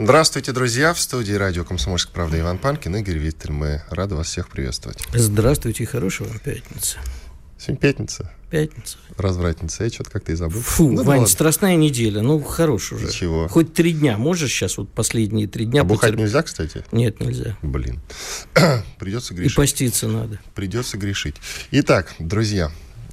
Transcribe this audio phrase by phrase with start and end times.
[0.00, 0.94] Здравствуйте, друзья!
[0.94, 3.50] В студии радио «Комсомольская правда» Иван Панкин, Игорь Виттель.
[3.50, 5.02] Мы рады вас всех приветствовать.
[5.12, 6.98] Здравствуйте, хорошего пятницы.
[7.58, 8.32] Сегодня пятница.
[8.48, 8.96] Пятница.
[9.16, 9.82] Развратница.
[9.82, 10.60] Я что-то как-то и забыл.
[10.60, 12.22] Фу, ну, Вань, да страстная неделя.
[12.22, 13.10] Ну, хорош уже.
[13.10, 13.48] Чего?
[13.48, 14.16] Хоть три дня.
[14.16, 15.80] Можешь сейчас вот последние три дня...
[15.80, 16.20] А бухать потерп...
[16.20, 16.84] нельзя, кстати?
[16.92, 17.58] Нет, нельзя.
[17.62, 18.00] Блин.
[19.00, 19.56] Придется И грешить.
[19.56, 20.38] поститься надо.
[20.54, 21.34] Придется грешить.
[21.72, 22.70] Итак, друзья,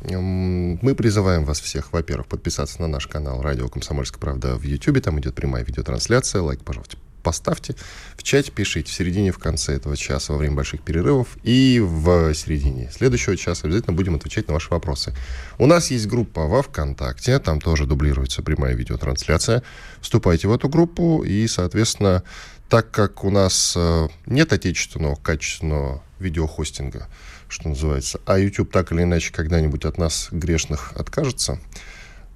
[0.10, 5.02] мы призываем вас всех, во-первых, подписаться на наш канал «Радио Комсомольская правда» в YouTube.
[5.02, 6.42] Там идет прямая видеотрансляция.
[6.42, 7.76] Лайк, пожалуйста, поставьте.
[8.16, 12.34] В чате пишите в середине, в конце этого часа, во время больших перерывов и в
[12.36, 15.14] середине следующего часа обязательно будем отвечать на ваши вопросы.
[15.58, 19.64] У нас есть группа во ВКонтакте, там тоже дублируется прямая видеотрансляция.
[20.02, 22.24] Вступайте в эту группу и, соответственно,
[22.70, 27.08] так как у нас э, нет отечественного качественного видеохостинга,
[27.48, 31.60] что называется, а YouTube так или иначе когда-нибудь от нас грешных откажется,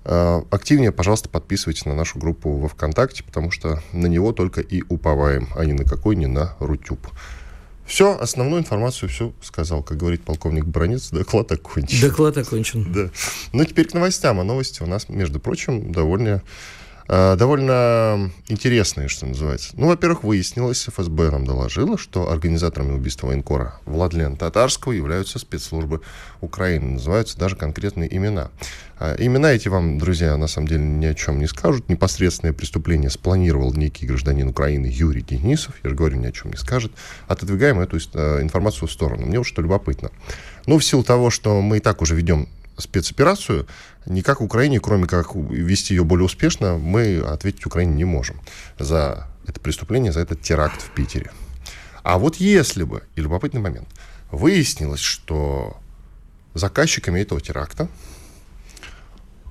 [0.06, 4.84] э, активнее, пожалуйста, подписывайтесь на нашу группу во ВКонтакте, потому что на него только и
[4.90, 7.08] уповаем, а ни на какой, ни на Рутюб.
[7.90, 12.00] Все, основную информацию все сказал, как говорит полковник Бронец, доклад окончен.
[12.08, 12.86] Доклад окончен.
[12.94, 13.10] Да.
[13.52, 14.40] Ну, теперь к новостям.
[14.40, 16.44] А новости у нас, между прочим, довольно,
[17.10, 19.72] довольно интересные, что называется.
[19.74, 26.02] Ну, во-первых, выяснилось, ФСБ нам доложила, что организаторами убийства военкора Владлена Татарского являются спецслужбы
[26.40, 26.94] Украины.
[26.94, 28.52] Называются даже конкретные имена.
[29.00, 31.90] А Имена эти вам, друзья, на самом деле ни о чем не скажут.
[31.90, 35.74] Непосредственное преступление спланировал некий гражданин Украины Юрий Денисов.
[35.84, 36.92] Я же говорю, ни о чем не скажет.
[37.28, 39.26] Отодвигаем эту э, информацию в сторону.
[39.26, 40.12] Мне вот что любопытно.
[40.68, 43.68] Ну, в силу того, что мы и так уже ведем спецоперацию,
[44.10, 48.42] никак Украине, кроме как вести ее более успешно, мы ответить Украине не можем
[48.78, 51.32] за это преступление, за этот теракт в Питере.
[52.04, 53.88] А вот если бы, и любопытный момент,
[54.32, 55.78] выяснилось, что
[56.54, 57.88] заказчиками этого теракта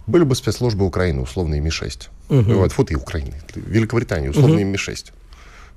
[0.06, 2.08] были бы спецслужбы Украины, условные Ми-6.
[2.28, 2.54] Мгм.
[2.54, 3.40] Вот, фу ты, Украины.
[3.54, 5.12] Великобритании, условные Ми-6.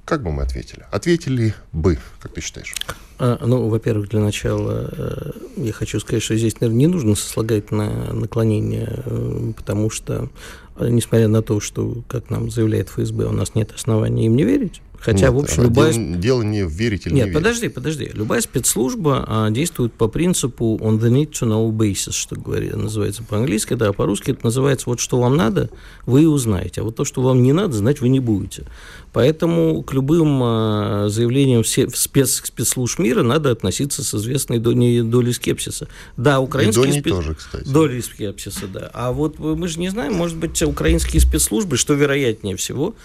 [0.06, 0.85] Как бы мы ответили?
[0.91, 2.75] Ответили бы, как ты считаешь?
[3.19, 8.12] А, ну, во-первых, для начала э, я хочу сказать, что здесь, наверное, не нужно сослагательное
[8.12, 10.29] наклонение, э, потому что,
[10.78, 14.44] э, несмотря на то, что, как нам заявляет ФСБ, у нас нет оснований им не
[14.44, 15.94] верить, хотя, Нет, в общем, а любая...
[15.94, 17.44] Дело, не в верить или Нет, не верить.
[17.44, 18.12] подожди, подожди.
[18.13, 23.23] Любая спецслужба а, действует по принципу on the need to know basis, что говорит, называется
[23.23, 25.69] по-английски, да, а по-русски это называется вот что вам надо,
[26.06, 28.66] вы и узнаете, а вот то, что вам не надо, знать вы не будете.
[29.13, 35.01] Поэтому к любым а, заявлениям все, в спец, спецслужб мира надо относиться с известной долей,
[35.01, 35.88] долей скепсиса.
[36.16, 37.68] Да, И украинские Дони спец- тоже, кстати.
[37.68, 38.89] Долей скепсиса, да.
[38.94, 42.95] А вот мы же не знаем, может быть, украинские спецслужбы, что вероятнее всего,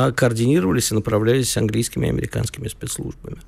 [0.00, 3.38] а координировались и направлялись английскими и американскими спецслужбами.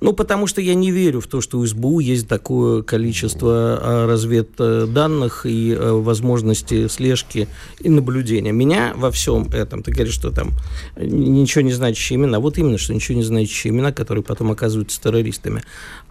[0.00, 4.06] Ну, потому что я не верю в то, что у СБУ есть такое количество а,
[4.06, 7.48] разведданных и а, возможности слежки
[7.80, 8.52] и наблюдения.
[8.52, 10.52] Меня во всем этом, ты говоришь, что там
[10.96, 15.62] ничего не значащие имена, вот именно, что ничего не значащие имена, которые потом оказываются террористами.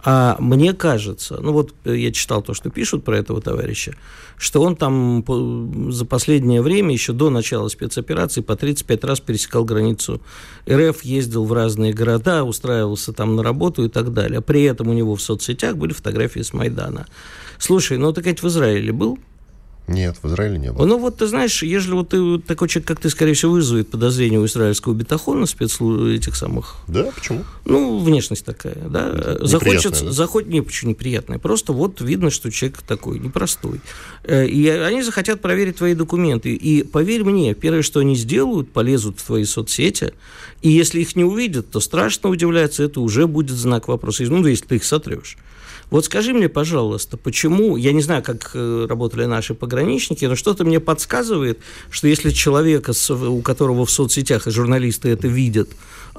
[0.04, 3.94] А мне кажется, ну вот я читал то, что пишут про этого товарища,
[4.36, 5.24] что он там
[5.90, 10.20] за последнее время, еще до начала спецоперации, по 35 раз пересекал границу
[10.70, 14.40] РФ, ездил в разные города, устраивался там на работу и так далее.
[14.40, 17.06] При этом у него в соцсетях были фотографии с Майдана.
[17.58, 19.18] Слушай, ну ты, ведь в Израиле был?
[19.88, 20.84] Нет, в Израиле не было.
[20.84, 24.38] Ну вот ты знаешь, если вот ты такой человек, как ты, скорее всего, вызовет подозрение
[24.38, 27.44] у израильского бетахона, спецслужб этих самых Да, почему?
[27.64, 29.08] ну, внешность такая, да.
[29.08, 30.12] Неприятная, Захочется, да?
[30.12, 30.46] заход...
[30.46, 31.38] не, почему неприятная.
[31.38, 33.80] Просто вот видно, что человек такой непростой.
[34.24, 36.54] Э, И они захотят проверить твои документы.
[36.54, 40.12] И поверь мне, первое, что они сделают, полезут в твои соцсети.
[40.60, 44.24] И если их не увидят, то страшно удивляться, это уже будет знак вопроса.
[44.24, 45.38] Ну, если ты их сотрешь.
[45.90, 50.64] Вот скажи мне, пожалуйста, почему, я не знаю, как э, работали наши пограничники, но что-то
[50.64, 51.58] мне подсказывает,
[51.90, 55.70] что если человека, у которого в соцсетях и журналисты это видят,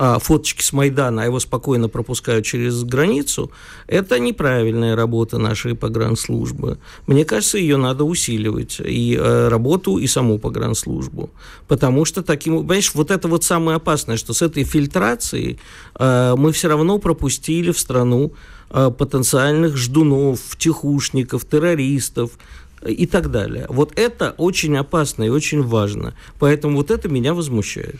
[0.01, 3.51] а, фоточки с Майдана, а его спокойно пропускают через границу,
[3.85, 6.77] это неправильная работа нашей погранслужбы.
[7.05, 11.31] Мне кажется, ее надо усиливать, и э, работу, и саму погранслужбу.
[11.67, 15.59] Потому что таким, понимаешь, вот это вот самое опасное, что с этой фильтрацией
[15.99, 18.31] э, мы все равно пропустили в страну
[18.69, 22.31] потенциальных ждунов, тихушников, террористов,
[22.85, 23.65] и так далее.
[23.69, 26.13] Вот это очень опасно и очень важно.
[26.39, 27.99] Поэтому вот это меня возмущает.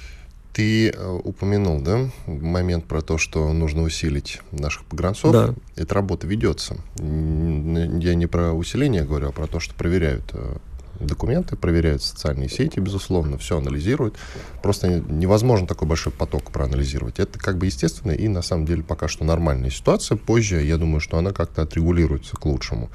[0.53, 5.31] Ты э, упомянул, да, момент про то, что нужно усилить наших погранцов.
[5.31, 5.53] Да.
[5.75, 6.77] Эта работа ведется.
[6.97, 10.57] Я не про усиление говорю, а про то, что проверяют э,
[10.99, 14.15] документы, проверяют социальные сети, безусловно, все анализируют.
[14.61, 17.19] Просто невозможно такой большой поток проанализировать.
[17.19, 20.17] Это как бы естественно и на самом деле пока что нормальная ситуация.
[20.17, 22.89] Позже, я думаю, что она как-то отрегулируется к лучшему.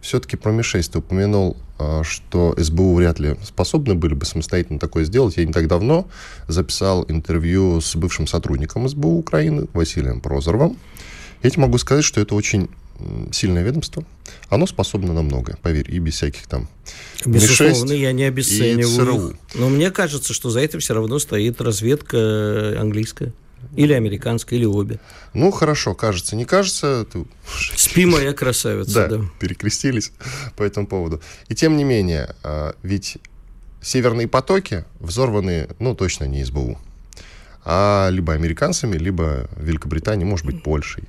[0.00, 5.04] Все-таки про Ми-6 ты упомянул, а, что СБУ вряд ли способны были бы самостоятельно такое
[5.04, 5.36] сделать.
[5.36, 6.08] Я не так давно
[6.48, 10.76] записал интервью с бывшим сотрудником СБУ Украины Василием Прозоровым.
[11.42, 12.68] Я тебе могу сказать, что это очень
[13.32, 14.04] сильное ведомство,
[14.48, 16.68] оно способно на многое, поверь, и без всяких там
[17.24, 19.38] Безусловно, я не обесцениваю.
[19.54, 23.32] Но мне кажется, что за этим все равно стоит разведка английская.
[23.76, 24.98] Или американская, или обе.
[25.34, 27.06] Ну, хорошо, кажется, не кажется.
[27.12, 27.26] Ты...
[27.76, 29.24] Спи, моя красавица, да, да.
[29.38, 30.12] перекрестились
[30.56, 31.20] по этому поводу.
[31.48, 33.18] И тем не менее, а, ведь
[33.82, 36.78] северные потоки взорваны, ну, точно не СБУ,
[37.64, 41.04] а либо американцами, либо Великобританией, может быть, Польшей.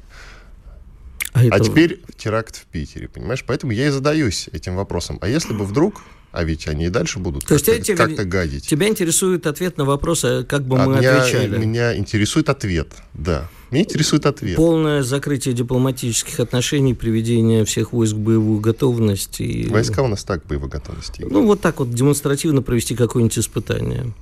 [1.33, 1.59] А, а это...
[1.59, 3.43] теперь теракт в Питере, понимаешь?
[3.45, 5.17] Поэтому я и задаюсь этим вопросом.
[5.21, 6.01] А если бы вдруг
[6.31, 8.65] а ведь они и дальше будут То как-то, тебя, как-то гадить.
[8.65, 11.57] Тебя интересует ответ на вопрос, а как бы а мы меня, отвечали?
[11.57, 13.49] Меня интересует ответ, да.
[13.69, 14.55] Меня интересует ответ.
[14.55, 19.41] Полное закрытие дипломатических отношений, приведение всех войск в боевую готовность.
[19.41, 19.67] И...
[19.67, 21.25] Войска у нас так боевой готовности.
[21.29, 24.13] Ну, вот так вот демонстративно провести какое-нибудь испытание.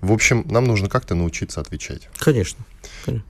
[0.00, 2.08] В общем, нам нужно как-то научиться отвечать.
[2.16, 2.64] Конечно.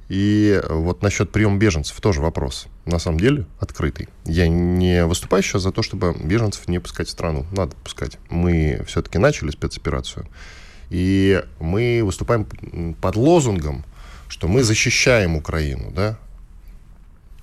[0.08, 2.66] И вот насчет приема беженцев тоже вопрос.
[2.90, 4.08] На самом деле открытый.
[4.24, 7.46] Я не выступаю сейчас за то, чтобы беженцев не пускать в страну.
[7.52, 8.18] Надо пускать.
[8.30, 10.26] Мы все-таки начали спецоперацию.
[10.90, 12.46] И мы выступаем
[13.00, 13.84] под лозунгом,
[14.28, 16.18] что мы защищаем Украину, да,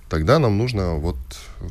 [0.08, 1.16] тогда нам нужно, вот,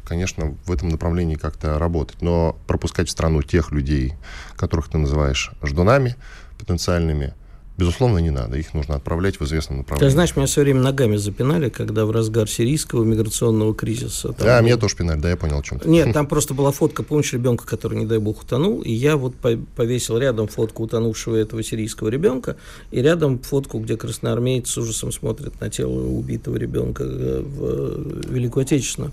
[0.05, 2.21] конечно, в этом направлении как-то работать.
[2.21, 4.15] Но пропускать в страну тех людей,
[4.55, 6.15] которых ты называешь ждунами
[6.57, 7.33] потенциальными,
[7.77, 8.57] Безусловно, не надо.
[8.57, 10.09] Их нужно отправлять в известном направлении.
[10.09, 14.33] Ты знаешь, меня все время ногами запинали, когда в разгар сирийского миграционного кризиса.
[14.39, 14.65] Да, был...
[14.65, 15.87] меня тоже пинали, да, я понял, о чем ты.
[15.87, 19.35] Нет, там просто была фотка, помнишь, ребенка, который, не дай бог, утонул, и я вот
[19.75, 22.57] повесил рядом фотку утонувшего этого сирийского ребенка,
[22.89, 28.63] и рядом фотку, где красноармеец с ужасом смотрит на тело убитого ребенка э, в Великую
[28.63, 29.11] Отечественную.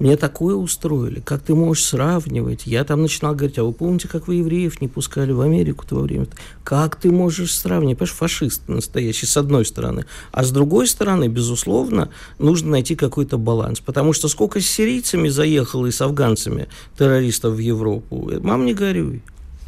[0.00, 1.20] Мне такое устроили.
[1.20, 2.66] Как ты можешь сравнивать?
[2.66, 5.88] Я там начинал говорить, а вы помните, как вы евреев не пускали в Америку в
[5.88, 6.26] то время?
[6.64, 7.98] Как ты можешь сравнивать?
[7.98, 10.06] Понимаешь, фашист настоящий, с одной стороны.
[10.32, 12.08] А с другой стороны, безусловно,
[12.38, 13.80] нужно найти какой-то баланс.
[13.80, 19.22] Потому что сколько с сирийцами заехало и с афганцами террористов в Европу, мам, не горюй.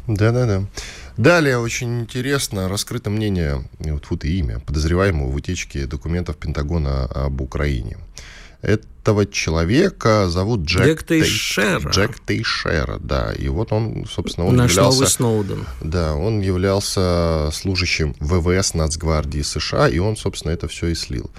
[0.07, 0.63] Да-да-да.
[1.15, 7.39] Далее очень интересно раскрыто мнение, вот, вот и имя подозреваемого в утечке документов Пентагона об
[7.39, 7.97] Украине.
[8.63, 11.89] Этого человека зовут Джек, Джек Тейшера.
[11.89, 13.33] Джек Тейшера, да.
[13.33, 14.95] И вот он, собственно, он Наш являлся...
[14.99, 15.65] новый Сноуден.
[15.81, 21.29] Да, он являлся служащим ВВС Нацгвардии США, и он, собственно, это все и слил.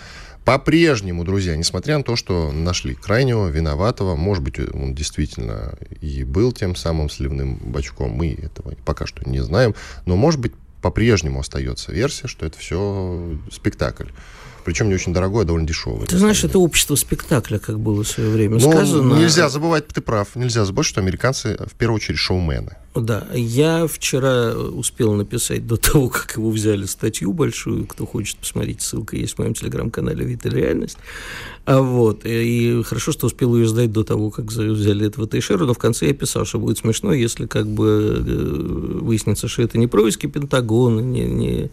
[0.44, 6.52] По-прежнему, друзья, несмотря на то, что нашли крайнего, виноватого, может быть, он действительно и был
[6.52, 9.74] тем самым сливным бачком, мы этого пока что не знаем,
[10.04, 14.08] но, может быть, по-прежнему остается версия, что это все спектакль.
[14.64, 16.06] Причем не очень дорогое, а довольно дешевое.
[16.06, 19.14] Ты знаешь, это общество спектакля, как было в свое время ну, сказано.
[19.14, 22.76] Нельзя забывать, ты прав, нельзя забывать, что американцы в первую очередь шоумены.
[22.94, 28.82] Да, я вчера успел написать до того, как его взяли статью большую, кто хочет посмотреть,
[28.82, 30.98] ссылка есть в моем телеграм-канале «Вид реальность».
[31.66, 35.72] А вот, и хорошо, что успел ее сдать до того, как взяли этого Тейшера, но
[35.72, 39.86] в конце я писал, что будет смешно, если как бы э, выяснится, что это не
[39.86, 41.70] происки Пентагона, не, не,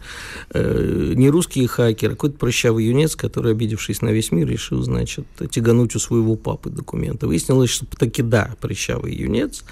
[0.54, 5.26] э, не русские хакеры, а какой-то прыщавый юнец, который, обидевшись на весь мир, решил, значит,
[5.50, 7.26] тягануть у своего папы документы.
[7.26, 9.62] Выяснилось, что таки да, прыщавый юнец,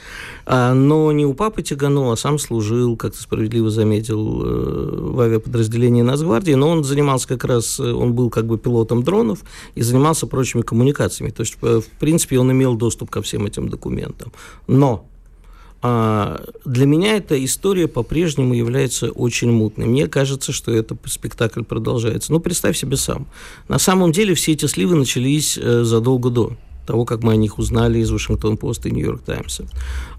[0.44, 5.20] а, но не у папы тяганул, а сам служил, как ты справедливо заметил, э, в
[5.20, 9.38] авиаподразделении Нацгвардии, но он занимался как раз, он был как бы пилотом дронов
[9.74, 11.30] и занимался прочими коммуникациями.
[11.30, 14.32] То есть, э, в принципе, он имел доступ ко всем этим документам.
[14.66, 15.06] Но
[15.80, 19.86] а, для меня эта история по-прежнему является очень мутной.
[19.86, 22.32] Мне кажется, что этот спектакль продолжается.
[22.32, 23.26] Ну, представь себе сам.
[23.66, 26.52] На самом деле все эти сливы начались э, задолго до
[26.90, 29.64] того, как мы о них узнали из Вашингтон-Пост и Нью-Йорк Таймса.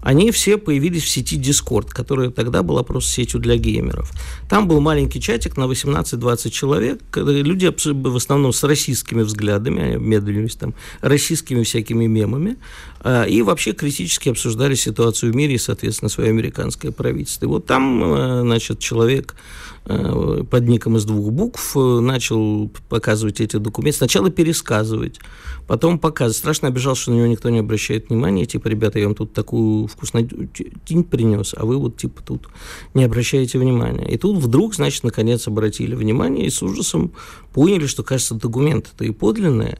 [0.00, 4.10] Они все появились в сети Discord, которая тогда была просто сетью для геймеров.
[4.48, 10.72] Там был маленький чатик на 18-20 человек, люди в основном с российскими взглядами, медленность там,
[11.02, 12.56] российскими всякими мемами,
[13.00, 17.44] а, и вообще критически обсуждали ситуацию в мире и, соответственно, свое американское правительство.
[17.44, 19.34] И вот там, э, значит, человек
[19.84, 25.18] под ником из двух букв э, начал показывать эти документы, сначала пересказывать,
[25.66, 26.36] потом показывать.
[26.36, 28.46] Страшно обижался, что на него никто не обращает внимания.
[28.46, 32.48] Типа, ребята, я вам тут такую вкуснотень принес, а вы вот, типа, тут
[32.94, 34.08] не обращаете внимания.
[34.08, 37.12] И тут вдруг, значит, наконец обратили внимание и с ужасом
[37.52, 39.78] поняли, что, кажется, документы-то и подлинные.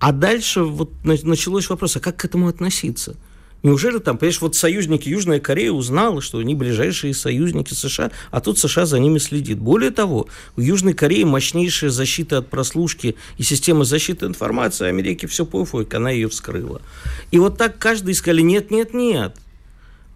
[0.00, 3.16] А дальше вот началось вопрос, а как к этому относиться?
[3.64, 8.58] Неужели там, понимаешь, вот союзники Южная Корея узнала, что они ближайшие союзники США, а тут
[8.58, 9.58] США за ними следит.
[9.58, 15.46] Более того, у Южной Кореи мощнейшая защита от прослушки и система защиты информации Америки все
[15.46, 16.82] пофиг, она ее вскрыла.
[17.30, 19.34] И вот так каждый сказали, нет, нет, нет,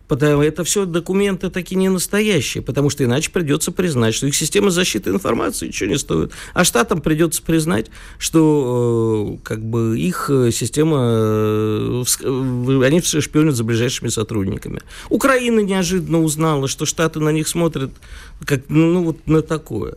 [0.09, 4.71] Потому это все документы такие не настоящие, потому что иначе придется признать, что их система
[4.71, 6.33] защиты информации ничего не стоит.
[6.55, 7.87] А штатам придется признать,
[8.19, 12.05] что э, как бы их э, система, э,
[12.85, 14.81] они все шпионят за ближайшими сотрудниками.
[15.11, 17.91] Украина неожиданно узнала, что штаты на них смотрят
[18.45, 19.97] как ну вот на такое.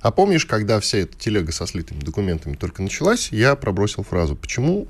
[0.00, 4.86] А помнишь, когда вся эта телега со слитыми документами только началась, я пробросил фразу, почему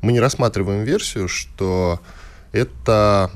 [0.00, 2.00] мы не рассматриваем версию, что
[2.52, 3.30] это,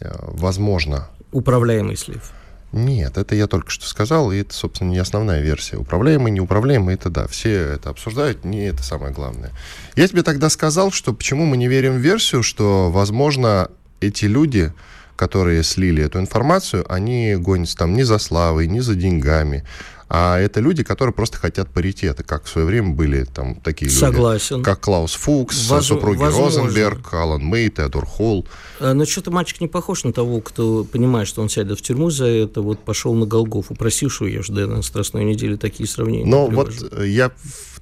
[0.00, 1.08] возможно...
[1.32, 2.32] Управляемый слив.
[2.72, 5.76] Нет, это я только что сказал, и это, собственно, не основная версия.
[5.76, 9.52] Управляемый, неуправляемый, это да, все это обсуждают, не это самое главное.
[9.94, 14.72] Я тебе тогда сказал, что почему мы не верим в версию, что, возможно, эти люди,
[15.14, 19.64] которые слили эту информацию, они гонятся там не за славой, не за деньгами,
[20.08, 24.56] а это люди, которые просто хотят паритета, как в свое время были там такие Согласен.
[24.56, 24.64] люди.
[24.64, 25.86] Как Клаус Фукс, Воз...
[25.86, 26.62] супруги возможно.
[26.62, 28.46] Розенберг, Алан Мэй, Теодор Холл.
[28.78, 32.10] А, но что-то мальчик не похож на того, кто понимает, что он сядет в тюрьму
[32.10, 36.26] за это, вот пошел на Голгофу, просившую, я жду на Страстной неделе такие сравнения.
[36.26, 37.32] Но вот э, я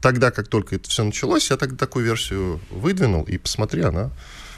[0.00, 4.11] тогда, как только это все началось, я тогда такую версию выдвинул, и посмотри, она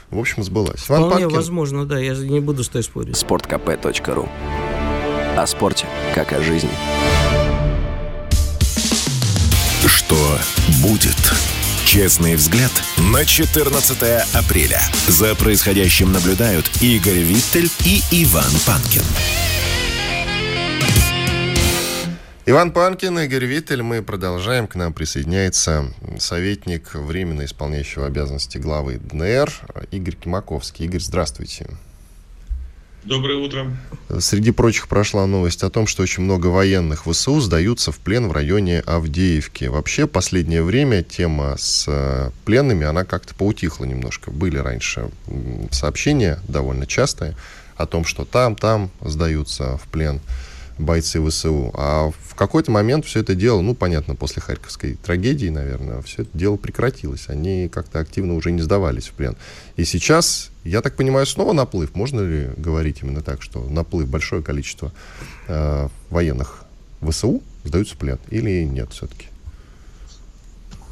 [0.09, 0.83] в общем, сбылась.
[0.83, 1.29] Вполне Панкин.
[1.29, 3.17] возможно, да, я не буду с тобой спорить.
[3.17, 4.29] Спорткп.ру
[5.35, 6.69] О спорте, как о жизни.
[9.97, 10.37] Что
[10.83, 11.17] будет?
[11.83, 12.71] Честный взгляд
[13.11, 13.97] на 14
[14.35, 14.79] апреля.
[15.07, 19.01] За происходящим наблюдают Игорь Виттель и Иван Панкин.
[22.45, 23.81] Иван Панкин, Игорь Виттель.
[23.81, 24.67] Мы продолжаем.
[24.67, 29.51] К нам присоединяется советник временно исполняющего обязанности главы ДНР
[29.89, 30.85] Игорь Кимаковский.
[30.85, 31.65] Игорь, здравствуйте.
[33.07, 33.77] Доброе утро.
[34.19, 38.33] Среди прочих прошла новость о том, что очень много военных ВСУ сдаются в плен в
[38.33, 39.63] районе Авдеевки.
[39.63, 44.29] Вообще, последнее время тема с э, пленными, она как-то поутихла немножко.
[44.29, 45.09] Были раньше
[45.71, 47.37] сообщения довольно частые
[47.77, 50.19] о том, что там, там сдаются в плен
[50.77, 51.71] бойцы ВСУ.
[51.73, 56.37] А в какой-то момент все это дело, ну, понятно, после Харьковской трагедии, наверное, все это
[56.37, 57.29] дело прекратилось.
[57.29, 59.35] Они как-то активно уже не сдавались в плен.
[59.75, 61.95] И сейчас, я так понимаю, снова наплыв.
[61.95, 64.91] Можно ли говорить именно так, что наплыв, большое количество
[65.47, 66.65] э, военных
[67.01, 68.19] ВСУ сдаются в плен?
[68.29, 69.26] Или нет все-таки?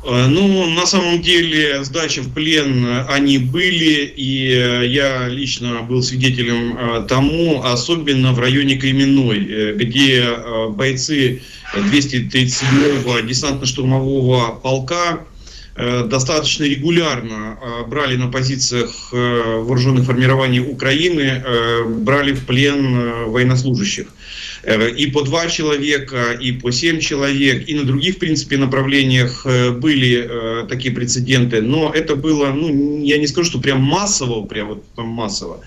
[0.06, 5.82] Э, ну, на самом деле, сдачи в плен э, они были, и э, я лично
[5.82, 10.28] был свидетелем тому, особенно в районе Кременной, где
[10.70, 11.42] бойцы
[11.74, 15.22] 237-го десантно-штурмового полка
[15.76, 17.58] достаточно регулярно
[17.88, 21.44] брали на позициях вооруженных формирований Украины,
[21.86, 24.08] брали в плен военнослужащих.
[24.66, 29.46] Э, и по два человека, и по семь человек, и на других, в принципе, направлениях
[29.46, 34.44] э, были э, такие прецеденты, но это было, ну, я не скажу, что прям массово,
[34.46, 35.62] прям вот там массово,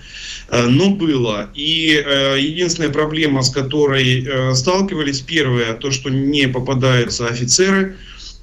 [0.51, 1.49] но было.
[1.55, 2.03] И
[2.37, 7.97] единственная проблема, с которой сталкивались, первое, то, что не попадаются офицеры,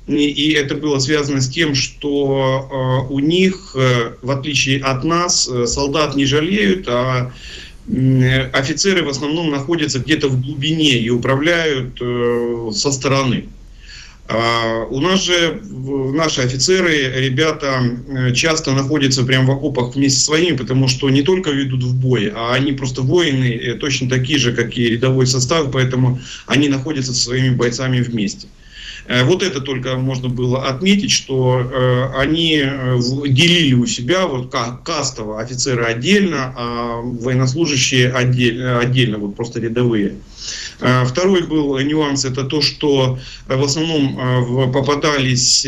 [0.06, 6.26] и это было связано с тем, что у них, в отличие от нас, солдат не
[6.26, 7.32] жалеют, а
[8.52, 13.46] офицеры в основном находятся где-то в глубине и управляют э, со стороны.
[14.28, 20.24] А у нас же наши офицеры, ребята э, часто находятся прямо в окопах вместе с
[20.24, 24.38] своими, потому что не только ведут в бой, а они просто воины, э, точно такие
[24.40, 28.48] же, как и рядовой состав, поэтому они находятся со своими бойцами вместе.
[29.08, 32.98] Э, вот это только можно было отметить, что э, они э,
[33.28, 34.52] делили у себя вот
[34.84, 40.14] кастово офицеры отдельно, а военнослужащие отдельно, отдельно вот просто рядовые.
[41.06, 45.66] Второй был нюанс, это то, что в основном попадались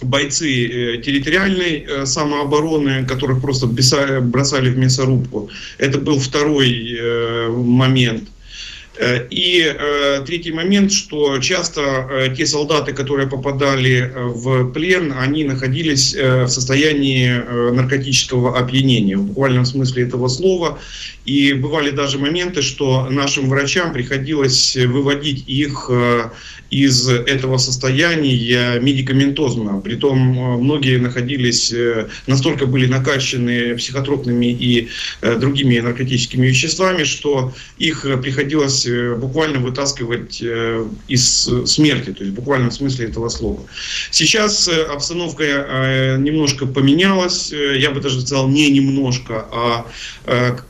[0.00, 5.50] бойцы территориальной самообороны, которых просто бросали в мясорубку.
[5.78, 7.00] Это был второй
[7.50, 8.28] момент.
[8.98, 15.44] Э, и э, третий момент, что часто э, те солдаты, которые попадали в плен, они
[15.44, 20.78] находились в состоянии наркотического опьянения, в буквальном смысле этого слова.
[21.24, 25.90] И бывали даже моменты, что нашим врачам приходилось выводить их
[26.70, 29.80] из этого состояния медикаментозно.
[29.80, 31.74] Притом многие находились,
[32.26, 34.88] настолько были накачаны психотропными и
[35.20, 38.85] другими наркотическими веществами, что их приходилось
[39.16, 40.42] буквально вытаскивать
[41.08, 43.60] из смерти, то есть в буквальном смысле этого слова.
[44.10, 49.86] Сейчас обстановка немножко поменялась, я бы даже сказал не немножко, а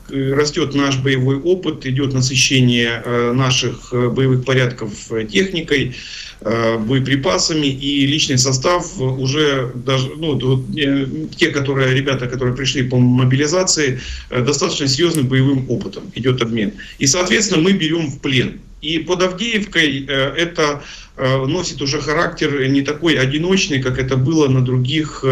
[0.09, 3.01] растет наш боевой опыт, идет насыщение
[3.33, 4.91] наших боевых порядков
[5.29, 5.93] техникой, Э,
[6.41, 13.99] боеприпасами, и личный состав уже даже, ну, э, те, которые, ребята, которые пришли по мобилизации,
[14.29, 16.73] э, достаточно серьезным боевым опытом идет обмен.
[16.99, 18.59] И, соответственно, мы берем в плен.
[18.81, 20.83] И под Авдеевкой это
[21.17, 25.23] носит уже характер не такой одиночный, как это было на других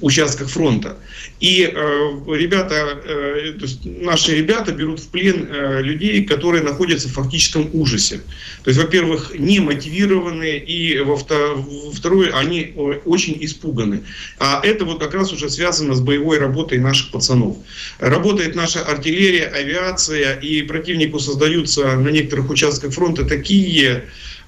[0.00, 0.96] участках фронта.
[1.40, 7.08] И э, ребята, э, то есть наши ребята берут в плен э, людей, которые находятся
[7.08, 8.20] в фактическом ужасе.
[8.64, 14.02] То есть, во-первых, не мотивированы, и во второе, они очень испуганы.
[14.38, 17.56] А это вот как раз уже связано с боевой работой наших пацанов.
[17.98, 24.04] Работает наша артиллерия, авиация, и противнику создаются на некоторых участках фронта такие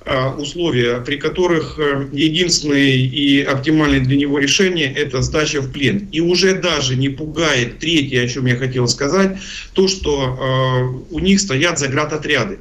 [0.06, 6.08] Э, условия, при которых э, единственное и оптимальное для него решение– это сдача в плен.
[6.10, 9.36] И уже даже не пугает третье, о чем я хотел сказать,
[9.74, 12.60] то, что э, у них стоят заградотряды.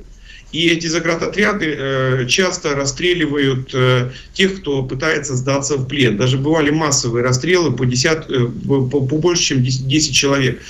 [0.51, 6.17] И эти заградотряды э, часто расстреливают э, тех, кто пытается сдаться в плен.
[6.17, 10.61] Даже бывали массовые расстрелы по, 10, э, по, больше, чем 10, 10 человек.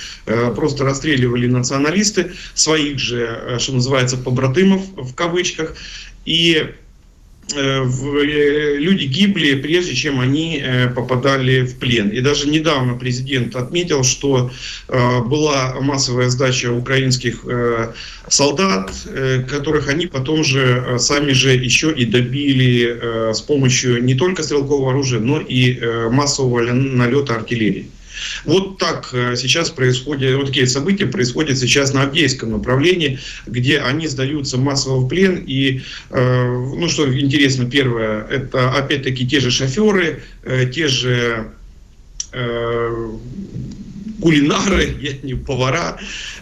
[0.54, 5.74] Просто расстреливали националисты, своих же, что называется, побратымов в кавычках.
[6.26, 6.72] И
[7.54, 12.08] люди гибли, прежде чем они э, попадали в плен.
[12.10, 14.50] И даже недавно президент отметил, что
[14.88, 17.44] была массовая сдача украинских
[18.28, 18.92] солдат,
[19.48, 25.20] которых они потом же сами же еще и добили с помощью не только стрелкового оружия,
[25.20, 25.80] но и
[26.10, 27.86] массового налета артиллерии.
[28.44, 34.06] Вот так э, сейчас происходят, вот такие события происходят сейчас на Авдеевском направлении, где они
[34.08, 35.42] сдаются массово в плен.
[35.46, 41.50] И, э, ну что интересно, первое, это опять-таки те же шоферы, э, те же
[44.20, 45.96] кулинары, я не повара,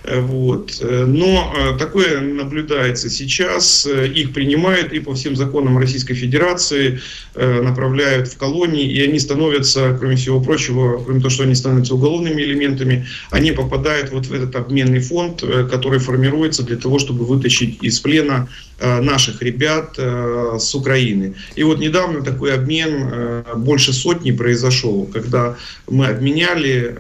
[0.05, 0.83] э, вот.
[0.83, 7.01] Но э, такое наблюдается сейчас, их принимают и по всем законам Российской Федерации
[7.35, 11.95] э, направляют в колонии, и они становятся, кроме всего прочего, кроме того, что они становятся
[11.95, 17.83] уголовными элементами, они попадают вот в этот обменный фонд, который формируется для того, чтобы вытащить
[17.83, 18.49] из плена
[18.81, 21.35] наших ребят с Украины.
[21.57, 25.57] И вот недавно такой обмен больше сотни произошел, когда
[25.89, 26.97] мы обменяли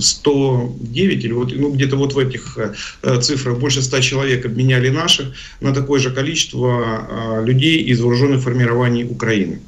[0.00, 2.58] 109 или вот, ну, где-то вот в этих
[3.02, 8.42] э, цифрах больше 100 человек обменяли наших на такое же количество э, людей из вооруженных
[8.42, 9.60] формирований Украины.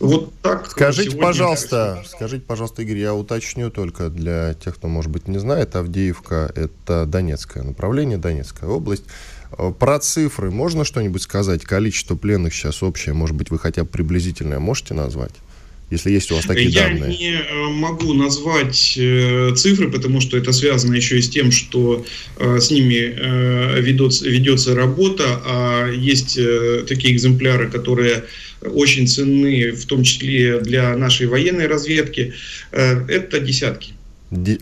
[0.00, 0.70] Вот так.
[0.70, 1.28] Скажите, сегодня...
[1.28, 6.52] пожалуйста, скажите, пожалуйста, Игорь, я уточню только для тех, кто, может быть, не знает, Авдеевка—
[6.54, 9.04] это Донецкое направление, Донецкая область.
[9.56, 11.62] Э, про цифры можно что-нибудь сказать?
[11.62, 15.34] Количество пленных сейчас общее, может быть, вы хотя бы приблизительное можете назвать?
[15.92, 17.12] Если есть у вас такие Я данные?
[17.12, 21.52] Я не э, могу назвать э, цифры, потому что это связано еще и с тем,
[21.52, 22.04] что
[22.38, 23.14] э, с ними
[23.80, 26.38] ведется, ведется работа, а есть
[26.88, 28.24] такие экземпляры, которые
[28.62, 32.32] очень ценны, в том числе для нашей военной разведки.
[32.70, 33.92] Это десятки.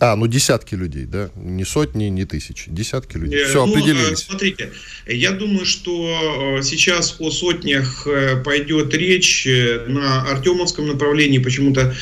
[0.01, 1.31] А, ну десятки людей, да?
[1.37, 2.71] Не сотни, не тысячи.
[2.71, 3.45] Десятки людей.
[3.45, 4.19] Все, ну, определились.
[4.19, 4.73] Смотрите,
[5.07, 11.39] я думаю, что э, сейчас о сотнях э, пойдет речь э, на Артемовском направлении.
[11.39, 11.95] Почему-то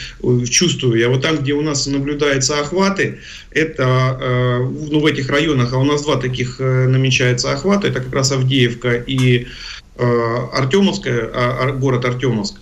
[0.49, 1.11] чувствую я.
[1.11, 3.19] Вот там, где у нас наблюдаются охваты,
[3.51, 4.19] это
[4.61, 8.95] ну, в этих районах, а у нас два таких намечается охвата, это как раз Авдеевка
[8.95, 9.47] и
[9.97, 12.57] Артемовская, а, город Артемовск.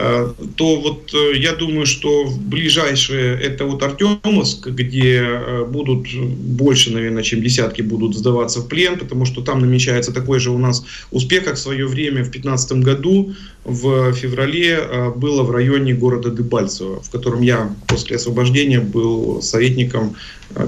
[0.00, 6.06] Э, то вот э, я думаю, что в ближайшее это вот Артемовск, где э, будут
[6.14, 10.58] больше, наверное, чем десятки будут сдаваться в плен, потому что там намечается такой же у
[10.58, 13.34] нас успех, как в свое время в 2015 году
[13.64, 20.14] в феврале было в районе города Дебальцево, в котором я после освобождения был советником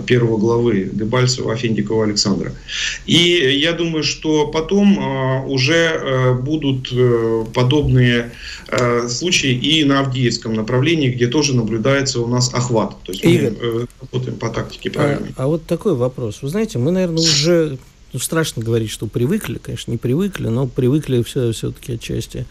[0.06, 2.52] первого главы Дебальцева Афендикова Александра.
[3.06, 6.92] И я думаю, что потом уже будут
[7.54, 8.32] подобные
[8.70, 12.96] э, случай и на Авдеевском направлении, где тоже наблюдается у нас охват.
[13.02, 15.30] То есть Игорь, мы э, работаем по тактике правильной.
[15.36, 16.42] А, а вот такой вопрос.
[16.42, 17.78] Вы знаете, мы, наверное, уже
[18.12, 22.46] ну, страшно говорить, что привыкли, конечно, не привыкли, но привыкли все, все-таки отчасти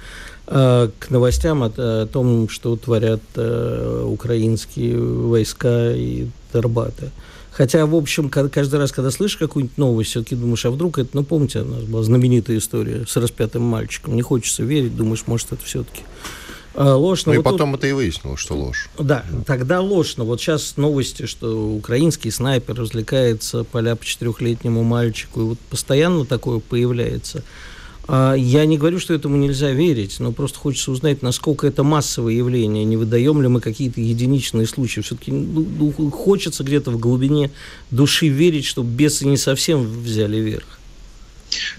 [0.48, 7.12] э, к новостям о, о том, что творят э, украинские войска и Тарбаты.
[7.60, 11.26] Хотя, в общем, каждый раз, когда слышишь какую-нибудь новость, все-таки думаешь, а вдруг это, ну,
[11.26, 14.16] помните, у нас была знаменитая история с распятым мальчиком.
[14.16, 16.04] Не хочется верить, думаешь, может, это все-таки
[16.74, 17.26] а, ложь.
[17.26, 17.82] Ну, и вот потом тут...
[17.82, 18.90] это и выяснилось, что ложь.
[18.98, 20.16] Да, тогда ложь.
[20.16, 26.24] Но вот сейчас новости, что украинский снайпер развлекается поля по четырехлетнему мальчику, и вот постоянно
[26.24, 27.44] такое появляется.
[28.12, 32.34] А, я не говорю, что этому нельзя верить, но просто хочется узнать, насколько это массовое
[32.34, 35.02] явление, не выдаем ли мы какие-то единичные случаи.
[35.02, 37.52] Все-таки ну, ну, хочется где-то в глубине
[37.92, 40.79] души верить, что бесы не совсем взяли верх.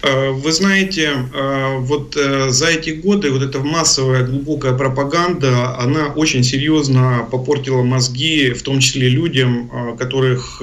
[0.02, 6.08] Э, вы знаете, э, вот э, за эти годы вот эта массовая глубокая пропаганда, она
[6.08, 10.62] очень серьезно попортила мозги, в том числе людям, которых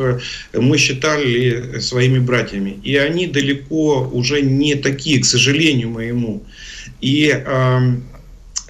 [0.53, 2.79] мы считали своими братьями.
[2.83, 6.43] И они далеко уже не такие, к сожалению моему.
[7.01, 8.03] И эм,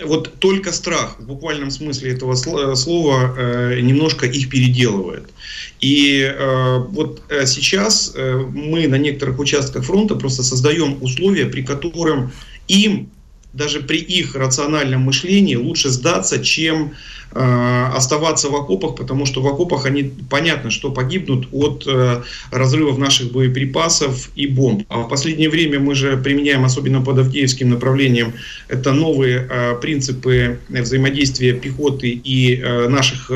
[0.04, 5.30] вот только страх в буквальном смысле этого слова э, немножко их переделывает.
[5.82, 12.32] И э, вот э, сейчас мы на некоторых участках фронта просто создаем условия, при котором
[12.68, 13.10] им
[13.54, 16.94] даже при их рациональном мышлении лучше сдаться, чем Э,
[17.34, 23.32] оставаться в окопах, потому что в окопах они понятно, что погибнут от э, разрывов наших
[23.32, 24.86] боеприпасов и бомб.
[24.90, 28.34] А в последнее время мы же применяем, особенно под Авдеевским направлением,
[28.70, 33.30] это новые э, принципы взаимодействия пехоты и наших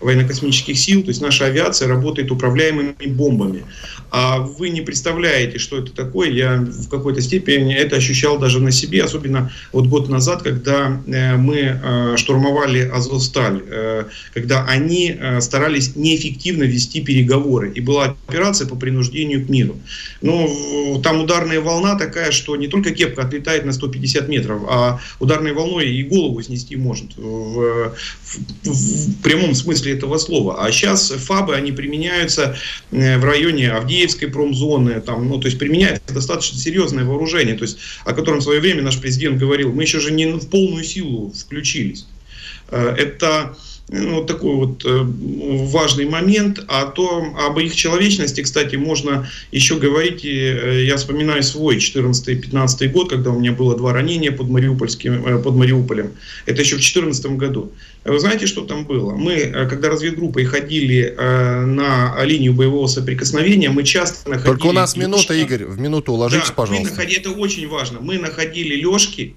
[0.00, 3.64] военно-космических сил, то есть наша авиация работает управляемыми бомбами.
[4.10, 6.30] А вы не представляете, что это такое.
[6.30, 12.14] Я в какой-то степени это ощущал даже на себе, особенно вот год назад, когда мы
[12.16, 17.72] штурмовали Азов Азовсталь, э, когда они э, старались неэффективно вести переговоры.
[17.72, 19.76] И была операция по принуждению к миру.
[20.22, 25.52] Но там ударная волна такая, что не только кепка отлетает на 150 метров, а ударной
[25.52, 27.16] волной и голову снести может.
[27.16, 30.64] В, в, в прямом смысле этого слова.
[30.64, 32.56] А сейчас ФАБы, они применяются
[32.90, 35.00] э, в районе Авдеевской промзоны.
[35.00, 38.82] Там, ну, то есть применяется достаточно серьезное вооружение, то есть, о котором в свое время
[38.82, 39.72] наш президент говорил.
[39.72, 42.06] Мы еще же не в полную силу включились.
[42.70, 43.56] Э, это
[43.88, 46.64] ну, такой вот э, важный момент.
[46.66, 50.24] А то об их человечности, кстати, можно еще говорить.
[50.24, 55.54] Э, я вспоминаю свой 14-15 год, когда у меня было два ранения под, Мариупольским, под
[55.54, 56.12] Мариуполем.
[56.46, 57.72] Это еще в 2014 году.
[58.04, 59.14] Вы знаете, что там было?
[59.14, 64.52] Мы, когда разведгруппой ходили на линию боевого соприкосновения, мы часто находили...
[64.52, 66.90] Только у нас минута, Игорь, в минуту уложитесь, да, пожалуйста.
[66.90, 67.98] Находили, это очень важно.
[68.00, 69.34] Мы находили лёжки,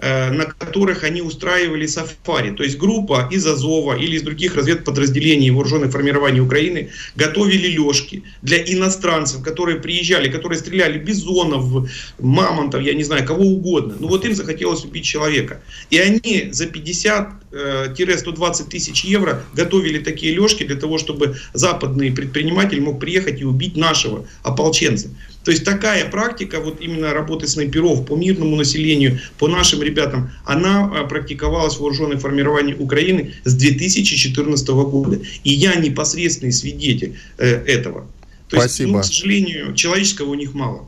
[0.00, 2.50] на которых они устраивали сафари.
[2.50, 8.58] То есть группа из Азова или из других разведподразделений вооруженных формирований Украины готовили лёжки для
[8.58, 13.96] иностранцев, которые приезжали, которые стреляли бизонов, мамонтов, я не знаю, кого угодно.
[13.98, 15.60] Ну вот им захотелось убить человека.
[15.90, 22.80] И они за 50-120 э, тысяч евро готовили такие лёжки для того, чтобы западный предприниматель
[22.80, 25.08] мог приехать и убить нашего ополченца.
[25.48, 30.92] То есть такая практика, вот именно работы снайперов по мирному населению, по нашим ребятам, она
[30.94, 35.18] а, практиковалась в вооруженных формированиях Украины с 2014 года.
[35.44, 38.06] И я непосредственный свидетель э, этого.
[38.50, 38.88] То Спасибо.
[38.88, 40.86] есть, ну, к сожалению, человеческого у них мало.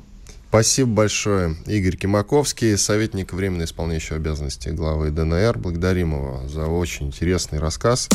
[0.50, 1.56] Спасибо большое.
[1.66, 5.56] Игорь Кимаковский, советник временно исполняющего обязанности главы ДНР.
[5.56, 8.10] Благодарим его за очень интересный рассказ.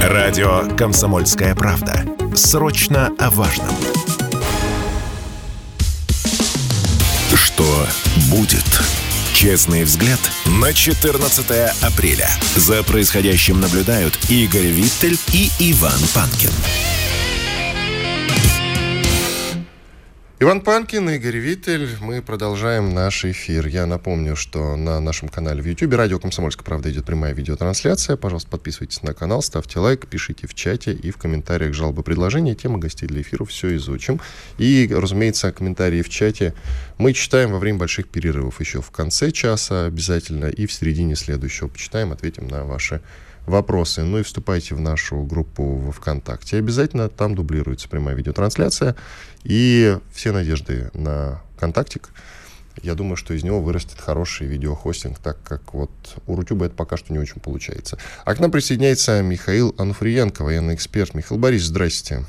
[0.00, 2.04] Радио «Комсомольская правда».
[2.36, 3.74] Срочно о важном.
[7.54, 7.86] Что
[8.30, 8.64] будет?
[9.32, 11.46] Честный взгляд на 14
[11.82, 12.28] апреля.
[12.56, 16.50] За происходящим наблюдают Игорь Виттель и Иван Панкин.
[20.44, 21.88] Иван Панкин, Игорь Виттель.
[22.02, 23.66] Мы продолжаем наш эфир.
[23.66, 28.18] Я напомню, что на нашем канале в YouTube радио «Комсомольская правда» идет прямая видеотрансляция.
[28.18, 32.78] Пожалуйста, подписывайтесь на канал, ставьте лайк, пишите в чате и в комментариях жалобы, предложения, темы
[32.78, 33.46] гостей для эфира.
[33.46, 34.20] Все изучим.
[34.58, 36.52] И, разумеется, комментарии в чате
[36.98, 41.68] мы читаем во время больших перерывов еще в конце часа обязательно и в середине следующего.
[41.68, 46.58] Почитаем, ответим на ваши вопросы, ну и вступайте в нашу группу в ВКонтакте.
[46.58, 48.96] Обязательно там дублируется прямая видеотрансляция.
[49.42, 52.08] И все надежды на контактик.
[52.82, 55.90] Я думаю, что из него вырастет хороший видеохостинг, так как вот
[56.26, 57.98] у Рутюба это пока что не очень получается.
[58.24, 61.14] А к нам присоединяется Михаил Ануфриенко, военный эксперт.
[61.14, 62.24] Михаил Борисович, здрасте.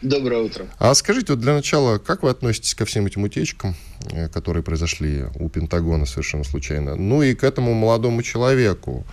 [0.00, 0.66] Доброе утро.
[0.78, 3.74] А скажите, вот для начала, как вы относитесь ко всем этим утечкам,
[4.10, 6.94] э, которые произошли у Пентагона совершенно случайно?
[6.96, 9.04] Ну и к этому молодому человеку,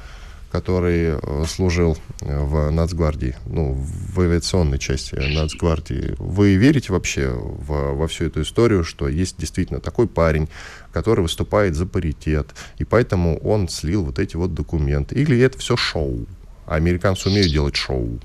[0.56, 6.16] который э, служил э, в Нацгвардии, ну, в авиационной части Нацгвардии.
[6.18, 10.48] Вы верите вообще в, во всю эту историю, что есть действительно такой парень,
[10.94, 15.16] который выступает за паритет, и поэтому он слил вот эти вот документы?
[15.16, 16.26] Или это все шоу?
[16.66, 18.18] Американцы умеют делать шоу?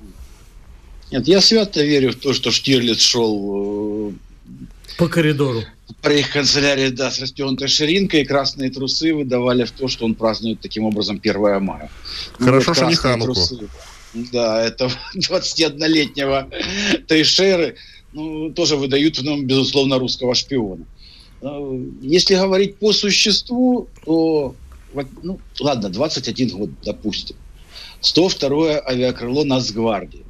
[1.11, 4.11] Нет, я свято верю в то, что Штирлиц шел э,
[4.97, 5.63] по коридору.
[6.01, 10.15] При их канцелярии, да, с расстегнутой ширинкой, и красные трусы выдавали в то, что он
[10.15, 11.89] празднует таким образом 1 мая.
[12.39, 13.33] Ну, Хорошо, что не Хануку.
[13.33, 13.69] Трусы,
[14.13, 16.49] да, это 21-летнего
[17.07, 17.75] Тейшеры,
[18.13, 20.85] ну, тоже выдают в нем, безусловно, русского шпиона.
[21.41, 24.55] Э, если говорить по существу, то,
[25.23, 27.35] ну, ладно, 21 год, допустим.
[28.01, 30.25] 102-е авиакрыло Нацгвардии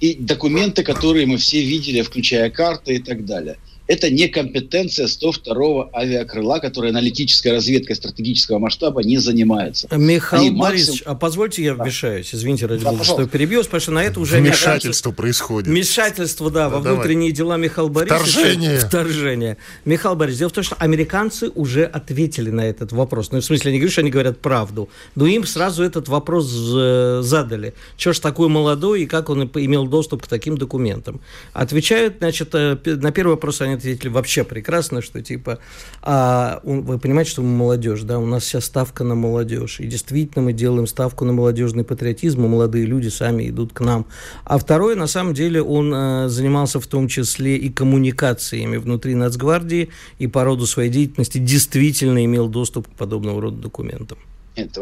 [0.00, 5.90] и документы, которые мы все видели, включая карты и так далее– это не компетенция 102-го
[5.94, 9.88] авиакрыла, которая аналитической разведкой стратегического масштаба не занимается.
[9.90, 11.16] Михаил Они Борисович, максимум...
[11.16, 14.38] а позвольте я вмешаюсь, извините, ради да, бога, что перебью, потому что на это уже...
[14.38, 15.68] Вмешательство происходит.
[15.68, 16.94] Вмешательство, да, во Давай.
[16.94, 18.24] внутренние дела Михаила Борисовича.
[18.24, 18.78] Вторжение.
[18.78, 19.56] Вторжение.
[19.86, 23.32] Михаил Борисович, дело в том, что американцы уже ответили на этот вопрос.
[23.32, 27.72] Ну, в смысле, не говорю, что они говорят правду, но им сразу этот вопрос задали.
[27.96, 31.22] Что ж такой молодой и как он имел доступ к таким документам?
[31.54, 35.58] Отвечают, значит, э, на первый вопрос они ответили вообще прекрасно, что типа,
[36.02, 39.80] а, вы понимаете, что мы молодежь, да, у нас вся ставка на молодежь.
[39.80, 44.06] И действительно мы делаем ставку на молодежный патриотизм, и молодые люди сами идут к нам.
[44.44, 49.88] А второе, на самом деле, он а, занимался в том числе и коммуникациями внутри Нацгвардии,
[50.18, 54.18] и по роду своей деятельности действительно имел доступ к подобного рода документам.
[54.58, 54.76] Нет,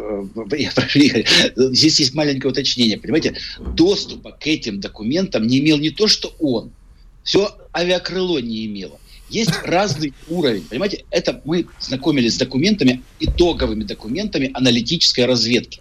[0.58, 1.00] я прошу,
[1.56, 2.98] здесь есть маленькое уточнение.
[2.98, 3.36] Понимаете,
[3.74, 6.72] доступа к этим документам не имел не то, что он,
[7.26, 8.98] все авиакрыло не имело.
[9.28, 11.04] Есть разный уровень, понимаете?
[11.10, 15.80] Это мы знакомились с документами, итоговыми документами аналитической разведки.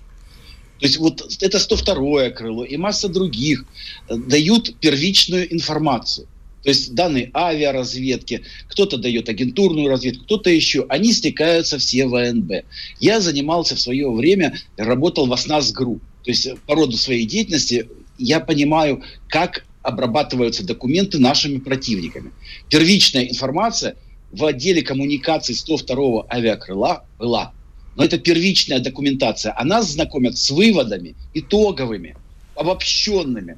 [0.79, 3.63] То есть вот это 102-е крыло и масса других
[4.10, 6.27] э, дают первичную информацию.
[6.63, 10.88] То есть данные авиаразведки, кто-то дает агентурную разведку, кто-то еще.
[10.89, 12.65] Они стекаются все в АНБ.
[12.99, 15.99] Я занимался в свое время, работал в ОСНАС ГРУ.
[16.23, 22.32] То есть по роду своей деятельности я понимаю, как обрабатываются документы нашими противниками.
[22.69, 23.95] Первичная информация
[24.32, 27.54] в отделе коммуникаций 102-го авиакрыла была.
[27.95, 29.54] Но это первичная документация.
[29.58, 32.15] А нас знакомят с выводами итоговыми,
[32.56, 33.58] обобщенными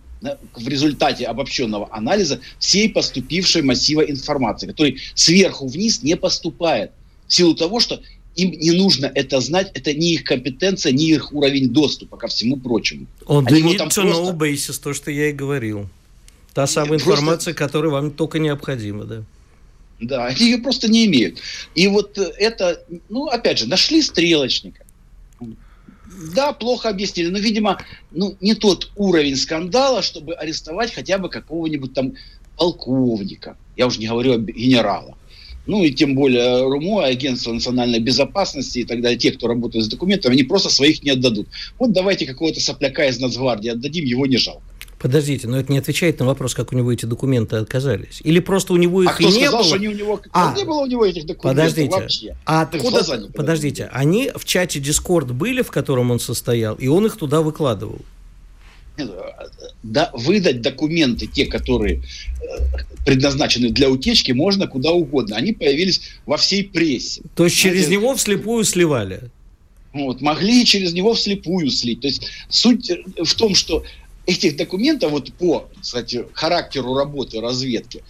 [0.56, 6.92] в результате обобщенного анализа всей поступившей массива информации, который сверху вниз не поступает.
[7.28, 8.02] В силу того, что
[8.36, 12.58] им не нужно это знать, это не их компетенция, не их уровень доступа ко всему
[12.58, 13.08] прочему.
[13.26, 15.90] Он Они need to know basis, то, что я и говорил.
[16.58, 17.54] Та самая информация, просто...
[17.54, 19.24] которая вам только необходима, да.
[20.00, 21.38] Да, они ее просто не имеют.
[21.76, 24.84] И вот это, ну, опять же, нашли стрелочника.
[26.34, 31.94] Да, плохо объяснили, но, видимо, ну, не тот уровень скандала, чтобы арестовать хотя бы какого-нибудь
[31.94, 32.16] там
[32.58, 33.56] полковника.
[33.76, 35.16] Я уже не говорю о генерала.
[35.68, 39.90] Ну и тем более РУМО, Агентство национальной безопасности и так далее, те, кто работает с
[39.90, 41.50] документами, они просто своих не отдадут.
[41.78, 44.64] Вот давайте какого-то сопляка из Нацгвардии отдадим, его не жалко.
[45.08, 48.20] Подождите, но это не отвечает на вопрос, как у него эти документы оказались.
[48.26, 49.64] Или просто у него их а кто не сказал, было?
[49.64, 50.22] Что не, у него...
[50.34, 52.36] а, не было у него этих документов подождите, вообще.
[52.44, 53.30] А откуда...
[53.34, 58.02] Подождите, они в чате Discord были, в котором он состоял, и он их туда выкладывал?
[59.82, 65.38] Да, выдать документы, те, которые э, предназначены для утечки, можно куда угодно.
[65.38, 67.22] Они появились во всей прессе.
[67.34, 69.22] То есть через Знаете, него вслепую сливали?
[69.94, 72.02] Вот, могли через него вслепую слить.
[72.02, 72.92] То есть суть
[73.24, 73.86] в том, что
[74.28, 78.04] этих документов вот по, кстати, характеру работы разведки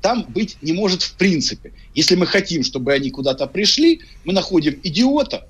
[0.00, 1.72] там быть не может в принципе.
[1.94, 5.48] Если мы хотим, чтобы они куда-то пришли, мы находим идиота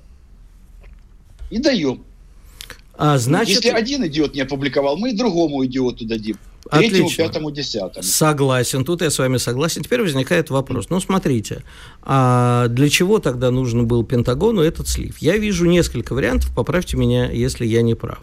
[1.51, 2.05] и даем.
[2.95, 3.57] А значит...
[3.57, 6.39] Если один идиот не опубликовал, мы и другому идиоту дадим.
[6.71, 7.25] Третьему, Отлично.
[7.25, 8.03] пятому, десятому.
[8.03, 9.83] Согласен, тут я с вами согласен.
[9.83, 10.91] Теперь возникает вопрос.
[10.91, 11.65] Ну, смотрите,
[12.03, 15.19] а для чего тогда нужен был Пентагону этот слив?
[15.19, 18.21] Я вижу несколько вариантов, поправьте меня, если я не прав.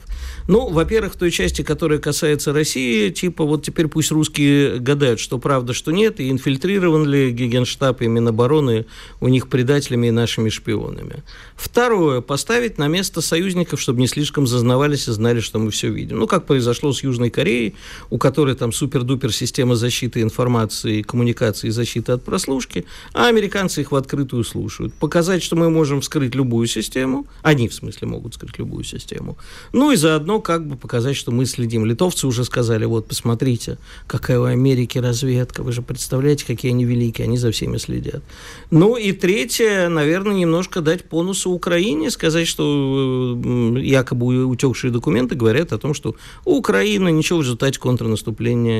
[0.48, 5.38] Ну, во-первых, в той части, которая касается России, типа вот теперь пусть русские гадают, что
[5.38, 8.86] правда, что нет, и инфильтрирован ли Генштаб и Минобороны
[9.20, 11.24] у них предателями и нашими шпионами.
[11.56, 16.20] Второе, поставить на место союзников, чтобы не слишком зазнавались и знали, что мы все видим.
[16.20, 17.76] Ну, как произошло с Южной Кореей,
[18.10, 23.92] у которой которой там супер-дупер система защиты информации, коммуникации, защиты от прослушки, а американцы их
[23.92, 24.94] в открытую слушают.
[24.94, 29.36] Показать, что мы можем вскрыть любую систему, они, в смысле, могут вскрыть любую систему.
[29.74, 31.86] Ну и заодно как бы показать, что мы следим.
[31.86, 37.26] Литовцы уже сказали, вот, посмотрите, какая у Америки разведка, вы же представляете, какие они великие,
[37.26, 38.22] они за всеми следят.
[38.70, 43.36] Ну и третье, наверное, немножко дать понусу Украине, сказать, что
[43.76, 46.16] якобы утекшие документы говорят о том, что
[46.46, 48.19] Украина ничего в результате контрнаступления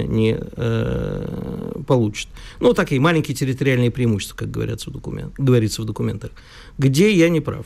[0.04, 2.30] не э, получит.
[2.60, 6.32] Ну, такие маленькие территориальные преимущества, как говорится в, документ, говорится в документах.
[6.78, 7.66] Где я не прав?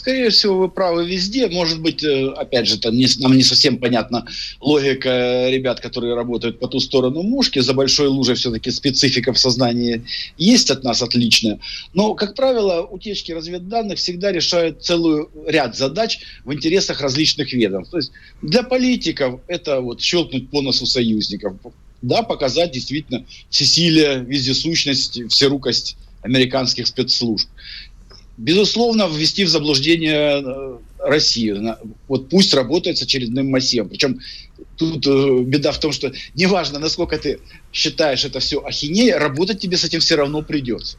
[0.00, 1.46] Скорее всего, вы правы везде.
[1.48, 4.26] Может быть, э, опять же, там не, нам не совсем понятна
[4.58, 7.58] логика ребят, которые работают по ту сторону мушки.
[7.58, 10.02] За большой лужей все-таки специфика в сознании
[10.38, 11.60] есть от нас отличная.
[11.92, 17.90] Но, как правило, утечки разведданных всегда решают целую ряд задач в интересах различных ведомств.
[17.90, 21.58] То есть для политиков это вот щелкнуть по носу союзников.
[22.00, 27.48] Да, показать действительно всесилие, вездесущность, всерукость американских спецслужб
[28.40, 31.76] безусловно, ввести в заблуждение э, Россию.
[32.08, 33.90] Вот пусть работает с очередным массивом.
[33.90, 34.20] Причем
[34.76, 37.38] тут э, беда в том, что неважно, насколько ты
[37.72, 40.96] считаешь это все ахинея, работать тебе с этим все равно придется.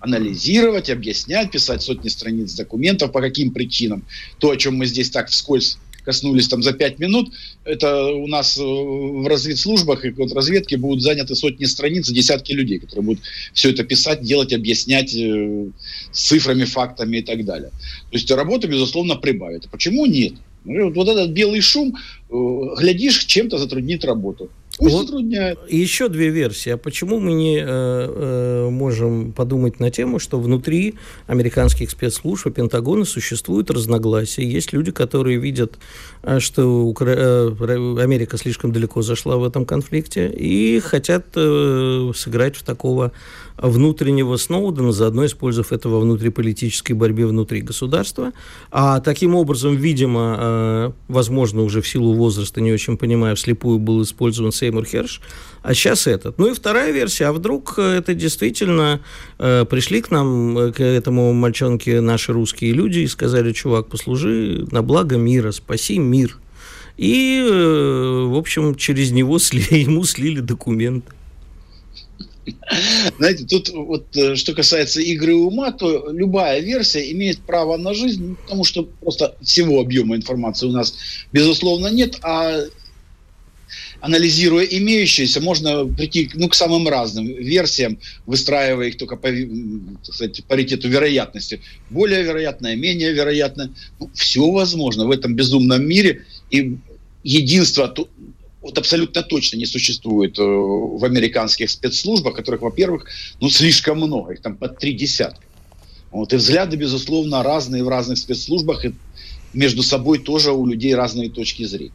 [0.00, 4.04] Анализировать, объяснять, писать сотни страниц документов, по каким причинам.
[4.38, 7.32] То, о чем мы здесь так вскользь коснулись там за пять минут,
[7.64, 13.04] это у нас э, в разведслужбах и контрразведке будут заняты сотни страниц, десятки людей, которые
[13.04, 15.68] будут все это писать, делать, объяснять э,
[16.12, 17.70] цифрами, фактами и так далее.
[18.10, 19.68] То есть работа, безусловно, прибавит.
[19.70, 20.34] Почему нет?
[20.64, 21.96] Ну, вот этот белый шум,
[22.30, 22.34] э,
[22.78, 24.50] глядишь, чем-то затруднит работу.
[24.78, 25.58] Пусть вот затрудняет.
[25.68, 26.70] Еще две версии.
[26.70, 30.94] А почему мы не э, э, можем подумать на тему, что внутри
[31.26, 34.42] американских спецслужб и Пентагона существуют разногласия?
[34.42, 35.78] Есть люди, которые видят,
[36.22, 37.06] э, что Укра...
[37.06, 43.12] Э, Америка слишком далеко зашла в этом конфликте и хотят э, сыграть в такого
[43.58, 48.32] внутреннего Сноудена, заодно использовав это во внутриполитической борьбе внутри государства.
[48.70, 54.02] А таким образом, видимо, э, возможно, уже в силу возраста, не очень понимаю, вслепую был
[54.02, 55.20] использован Сеймур Херш,
[55.62, 56.38] а сейчас этот.
[56.38, 59.00] Ну и вторая версия, а вдруг это действительно
[59.38, 64.66] э, пришли к нам, э, к этому мальчонке наши русские люди и сказали, чувак, послужи
[64.70, 66.38] на благо мира, спаси мир.
[66.96, 71.12] И, э, в общем, через него сли, ему слили документы.
[73.18, 78.36] Знаете, тут вот э, что касается игры ума, то любая версия имеет право на жизнь,
[78.42, 80.94] потому что просто всего объема информации у нас,
[81.30, 82.62] безусловно, нет, а
[84.02, 89.28] анализируя имеющиеся, можно прийти ну, к самым разным версиям, выстраивая их только по
[90.02, 91.60] кстати, паритету вероятности.
[91.88, 93.70] Более вероятное, менее вероятное.
[94.00, 96.24] Ну, все возможно в этом безумном мире.
[96.50, 96.78] И
[97.22, 97.94] единство
[98.60, 103.06] вот абсолютно точно не существует э, в американских спецслужбах, которых, во-первых,
[103.40, 105.44] ну, слишком много, их там под три десятка.
[106.10, 108.94] Вот, и взгляды, безусловно, разные в разных спецслужбах, и
[109.52, 111.92] между собой тоже у людей разные точки зрения.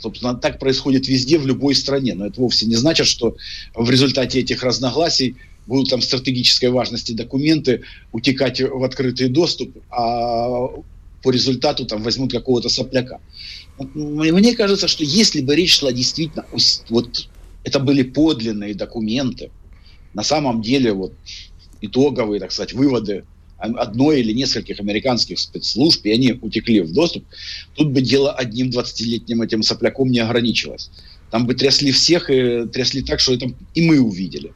[0.00, 2.14] Собственно, так происходит везде, в любой стране.
[2.14, 3.36] Но это вовсе не значит, что
[3.74, 10.68] в результате этих разногласий будут там стратегической важности документы утекать в открытый доступ, а
[11.22, 13.20] по результату там возьмут какого-то сопляка.
[13.94, 16.46] Мне кажется, что если бы речь шла действительно,
[16.88, 17.28] вот
[17.64, 19.50] это были подлинные документы,
[20.14, 21.12] на самом деле вот
[21.80, 23.24] итоговые, так сказать, выводы
[23.58, 27.24] одной или нескольких американских спецслужб, и они утекли в доступ,
[27.74, 30.90] тут бы дело одним 20-летним этим сопляком не ограничилось.
[31.30, 34.52] Там бы трясли всех и трясли так, что это и мы увидели.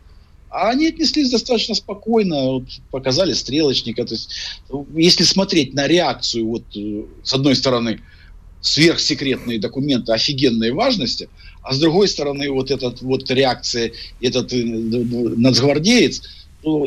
[0.50, 4.04] А они отнеслись достаточно спокойно, вот, показали стрелочника.
[4.04, 4.34] То есть,
[4.96, 8.00] если смотреть на реакцию, вот, э, с одной стороны,
[8.60, 11.28] сверхсекретные документы офигенной важности,
[11.62, 16.22] а с другой стороны вот этот вот реакция, этот э, нацгвардеец,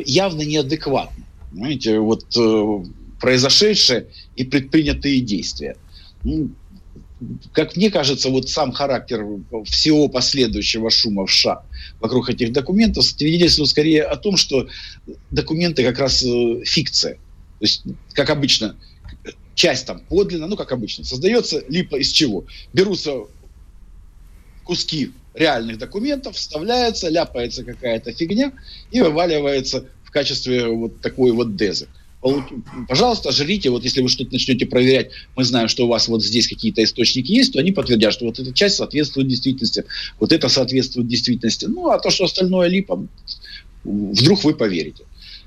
[0.05, 1.25] явно неадекватно.
[1.53, 2.85] Понимаете, вот э,
[3.21, 5.77] произошедшее и предпринятые действия.
[6.23, 6.49] Ну,
[7.53, 9.23] как мне кажется, вот сам характер
[9.65, 11.63] всего последующего шума в США
[11.99, 14.67] вокруг этих документов свидетельствует скорее о том, что
[15.29, 17.13] документы как раз э, фикция.
[17.13, 18.75] То есть, как обычно,
[19.53, 22.45] часть там подлинно, ну, как обычно, создается либо из чего?
[22.73, 23.11] Берутся
[24.63, 28.53] куски реальных документов, вставляется, ляпается какая-то фигня
[28.91, 31.87] и вываливается качестве вот такой вот дезы.
[32.87, 36.47] Пожалуйста, жрите, вот если вы что-то начнете проверять, мы знаем, что у вас вот здесь
[36.47, 39.83] какие-то источники есть, то они подтвердят, что вот эта часть соответствует действительности,
[40.19, 41.65] вот это соответствует действительности.
[41.65, 43.05] Ну, а то, что остальное липа,
[43.83, 45.03] вдруг вы поверите.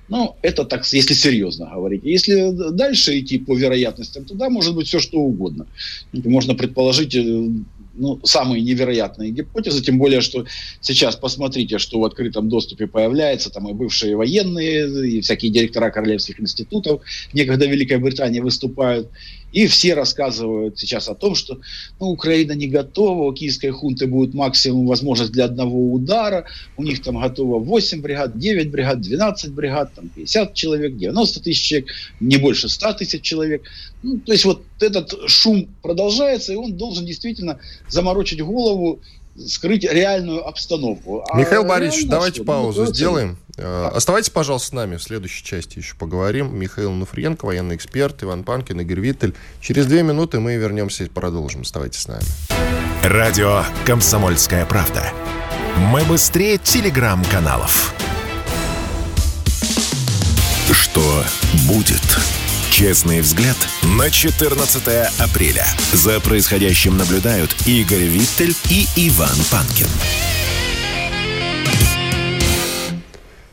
[0.09, 2.02] Ну, это так, если серьезно говорить.
[2.05, 5.66] Если дальше идти по вероятностям, тогда может быть все что угодно.
[6.12, 7.48] Можно предположить э,
[7.96, 10.44] ну, самые невероятные гипотезы, тем более, что
[10.80, 16.40] сейчас посмотрите, что в открытом доступе появляется, там и бывшие военные, и всякие директора королевских
[16.40, 19.11] институтов, некогда в Великой Британии выступают,
[19.56, 21.61] и все рассказывают сейчас о том, что
[21.98, 26.44] ну, Украина не готова, у киевской хунты будет максимум возможность для одного удара,
[26.76, 31.62] у них там готово 8 бригад, 9 бригад, 12 бригад, там 50 человек, 90 тысяч
[31.62, 31.88] человек,
[32.20, 33.62] не больше 100 тысяч человек.
[34.02, 39.00] Ну, то есть вот этот шум продолжается, и он должен действительно заморочить голову
[39.47, 41.24] скрыть реальную обстановку.
[41.28, 42.45] А Михаил Борисович, давайте что?
[42.45, 43.39] паузу ну, сделаем.
[43.59, 43.93] А.
[43.95, 44.97] Оставайтесь, пожалуйста, с нами.
[44.97, 46.55] В следующей части еще поговорим.
[46.57, 49.34] Михаил Нуфриенко, военный эксперт, Иван Панкин, Игорь Виттель.
[49.61, 51.62] Через две минуты мы вернемся и продолжим.
[51.62, 52.24] Оставайтесь с нами.
[53.03, 55.12] Радио «Комсомольская правда».
[55.76, 57.95] Мы быстрее телеграм-каналов.
[60.72, 61.22] Что
[61.68, 62.03] будет?
[62.77, 63.57] Честный взгляд
[63.99, 64.87] на 14
[65.18, 65.64] апреля.
[65.95, 69.87] За происходящим наблюдают Игорь Виттель и Иван Панкин.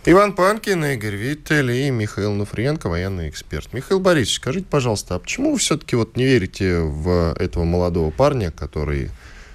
[0.03, 3.71] Иван Панкин, Игорь Виттель и Михаил Нуфриенко, военный эксперт.
[3.71, 8.51] Михаил Борисович, скажите, пожалуйста, а почему вы все-таки вот не верите в этого молодого парня,
[8.51, 9.09] который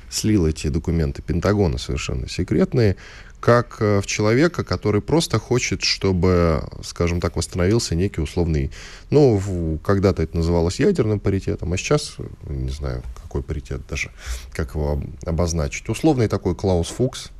[0.08, 2.96] слил эти документы Пентагона совершенно секретные,
[3.40, 8.70] как э, в человека, который просто хочет, чтобы, скажем так, восстановился некий условный,
[9.10, 12.16] ну, когда-то это называлось ядерным паритетом, а сейчас,
[12.48, 14.10] не знаю, какой паритет даже,
[14.52, 17.30] как его обозначить, условный такой Клаус Фукс,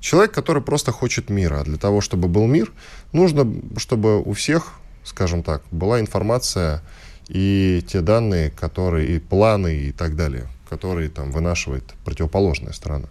[0.00, 2.72] человек, который просто хочет мира, а для того, чтобы был мир,
[3.12, 4.72] нужно, чтобы у всех,
[5.04, 6.82] скажем так, была информация
[7.28, 13.08] и те данные, которые, и планы, и так далее, которые там вынашивает противоположная сторона.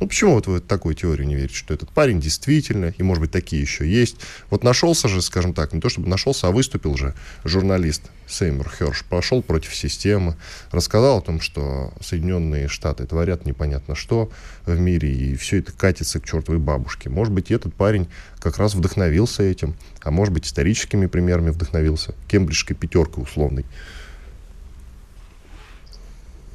[0.00, 3.32] Ну, почему вот вы такой теорию не верите, что этот парень действительно, и, может быть,
[3.32, 4.16] такие еще есть.
[4.48, 9.04] Вот нашелся же, скажем так, не то чтобы нашелся, а выступил же журналист Сеймур Херш,
[9.04, 10.36] пошел против системы,
[10.70, 14.30] рассказал о том, что Соединенные Штаты творят непонятно что
[14.66, 17.08] в мире, и все это катится к чертовой бабушке.
[17.08, 18.06] Может быть, этот парень
[18.38, 23.64] как раз вдохновился этим, а может быть, историческими примерами вдохновился, кембриджской пятеркой условной.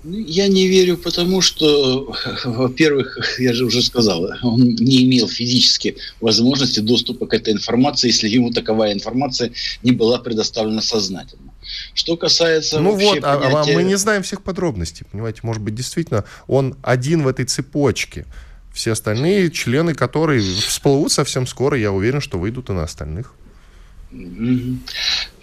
[0.04, 5.96] Ну, я не верю, потому что, во-первых, я же уже сказал, он не имел физически
[6.20, 9.52] возможности доступа к этой информации, если ему таковая информация
[9.82, 11.54] не была предоставлена сознательно.
[11.94, 12.80] Что касается...
[12.80, 13.26] Ну вот, понятия...
[13.26, 17.46] а, а мы не знаем всех подробностей, понимаете, может быть, действительно, он один в этой
[17.46, 18.26] цепочке.
[18.74, 23.36] Все остальные члены, которые всплывут совсем скоро, я уверен, что выйдут и на остальных.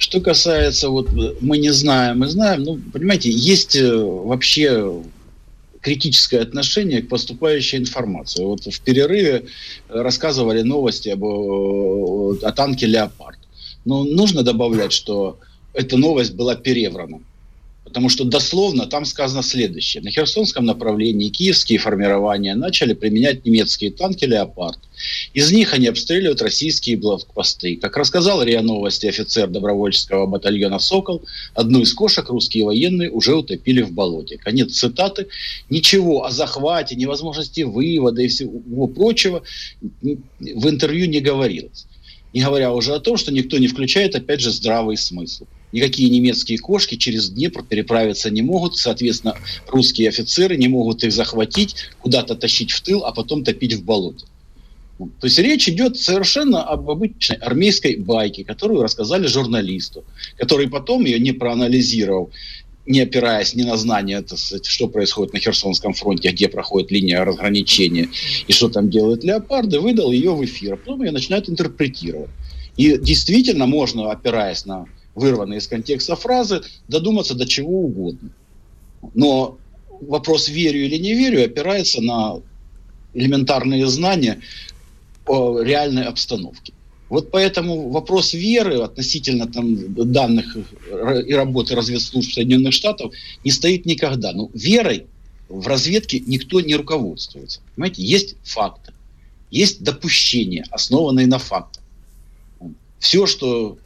[0.00, 1.10] Что касается, вот
[1.42, 5.02] мы не знаем, мы знаем, ну, понимаете, есть э, вообще
[5.82, 8.42] критическое отношение к поступающей информации.
[8.42, 9.44] Вот в перерыве
[9.90, 13.38] рассказывали новости об, о танке «Леопард».
[13.84, 15.38] Но нужно добавлять, что
[15.74, 17.20] эта новость была переврана.
[17.90, 20.00] Потому что дословно там сказано следующее.
[20.00, 24.78] На Херсонском направлении киевские формирования начали применять немецкие танки «Леопард».
[25.34, 27.74] Из них они обстреливают российские блокпосты.
[27.74, 33.82] Как рассказал РИА Новости офицер добровольческого батальона «Сокол», одну из кошек русские военные уже утопили
[33.82, 34.38] в болоте.
[34.38, 35.26] Конец цитаты.
[35.68, 39.42] Ничего о захвате, невозможности вывода и всего прочего
[39.80, 41.86] в интервью не говорилось.
[42.32, 46.58] Не говоря уже о том, что никто не включает, опять же, здравый смысл никакие немецкие
[46.58, 48.76] кошки через Днепр переправиться не могут.
[48.76, 49.36] Соответственно,
[49.68, 54.26] русские офицеры не могут их захватить, куда-то тащить в тыл, а потом топить в болоте.
[54.98, 60.04] То есть речь идет совершенно об обычной армейской байке, которую рассказали журналисту,
[60.36, 62.30] который потом ее не проанализировал,
[62.86, 68.08] не опираясь ни на сказать, что происходит на Херсонском фронте, где проходит линия разграничения
[68.46, 70.74] и что там делают леопарды, выдал ее в эфир.
[70.74, 72.30] А потом ее начинают интерпретировать.
[72.76, 78.30] И действительно можно, опираясь на вырванные из контекста фразы, додуматься до чего угодно.
[79.14, 79.58] Но
[80.00, 82.40] вопрос верю или не верю опирается на
[83.14, 84.40] элементарные знания
[85.26, 86.72] о реальной обстановке.
[87.08, 89.76] Вот поэтому вопрос веры относительно там,
[90.12, 93.12] данных и работы разведслужб Соединенных Штатов
[93.44, 94.32] не стоит никогда.
[94.32, 95.06] Но верой
[95.48, 97.60] в разведке никто не руководствуется.
[97.74, 98.92] Понимаете, есть факты,
[99.50, 101.82] есть допущения, основанные на фактах.
[103.00, 103.76] Все, что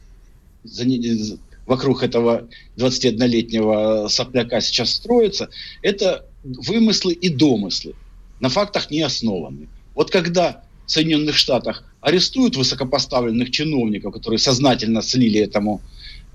[1.65, 2.47] вокруг этого
[2.77, 5.49] 21-летнего сопляка сейчас строится,
[5.81, 7.93] это вымыслы и домыслы,
[8.39, 9.67] на фактах не основанные.
[9.95, 15.81] Вот когда в Соединенных Штатах арестуют высокопоставленных чиновников, которые сознательно слили этому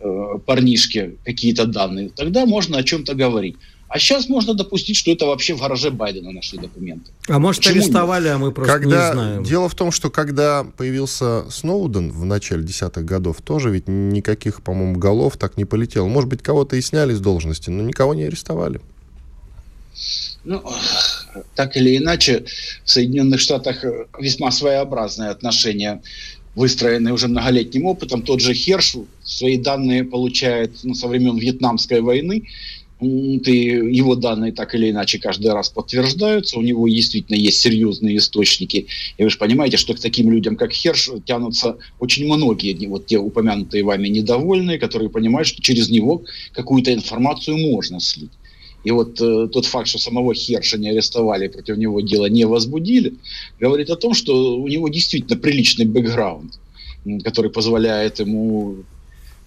[0.00, 3.56] э, парнишке какие-то данные, тогда можно о чем-то говорить.
[3.90, 7.10] А сейчас можно допустить, что это вообще в гараже Байдена нашли документы.
[7.28, 8.34] А может, Почему арестовали, нет?
[8.34, 9.42] а мы просто когда, не знаем.
[9.42, 14.96] Дело в том, что когда появился Сноуден в начале десятых годов, тоже ведь никаких, по-моему,
[14.96, 16.06] голов так не полетело.
[16.06, 18.80] Может быть, кого-то и сняли с должности, но никого не арестовали.
[20.44, 20.62] Ну,
[21.56, 22.44] так или иначе
[22.84, 23.84] в Соединенных Штатах
[24.20, 26.00] весьма своеобразное отношение
[26.54, 28.22] выстроенный уже многолетним опытом.
[28.22, 32.44] Тот же Херш свои данные получает ну, со времен Вьетнамской войны.
[33.00, 36.58] И его данные так или иначе каждый раз подтверждаются.
[36.58, 38.86] У него действительно есть серьезные источники.
[39.16, 43.18] И вы же понимаете, что к таким людям, как Херш, тянутся очень многие, вот те
[43.18, 48.32] упомянутые вами недовольные, которые понимают, что через него какую-то информацию можно слить.
[48.84, 53.14] И вот э, тот факт, что самого Херша не арестовали, против него дело не возбудили,
[53.58, 56.58] говорит о том, что у него действительно приличный бэкграунд,
[57.22, 58.84] который позволяет ему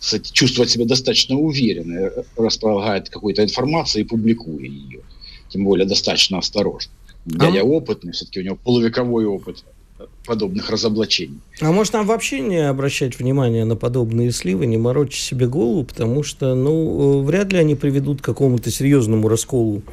[0.04, 4.99] кстати, чувствовать себя достаточно уверенно, э, располагает какой-то информацией и публикуя ее.
[5.47, 6.91] Тем более достаточно осторожно.
[7.26, 7.64] Дядя а...
[7.64, 9.64] опытный, все-таки у него полувековой опыт
[10.26, 11.39] подобных разоблачений.
[11.62, 16.22] А может нам вообще не обращать внимание на подобные сливы, не морочить себе голову, потому
[16.24, 19.84] что, ну, э, вряд ли они приведут к какому-то серьезному расколу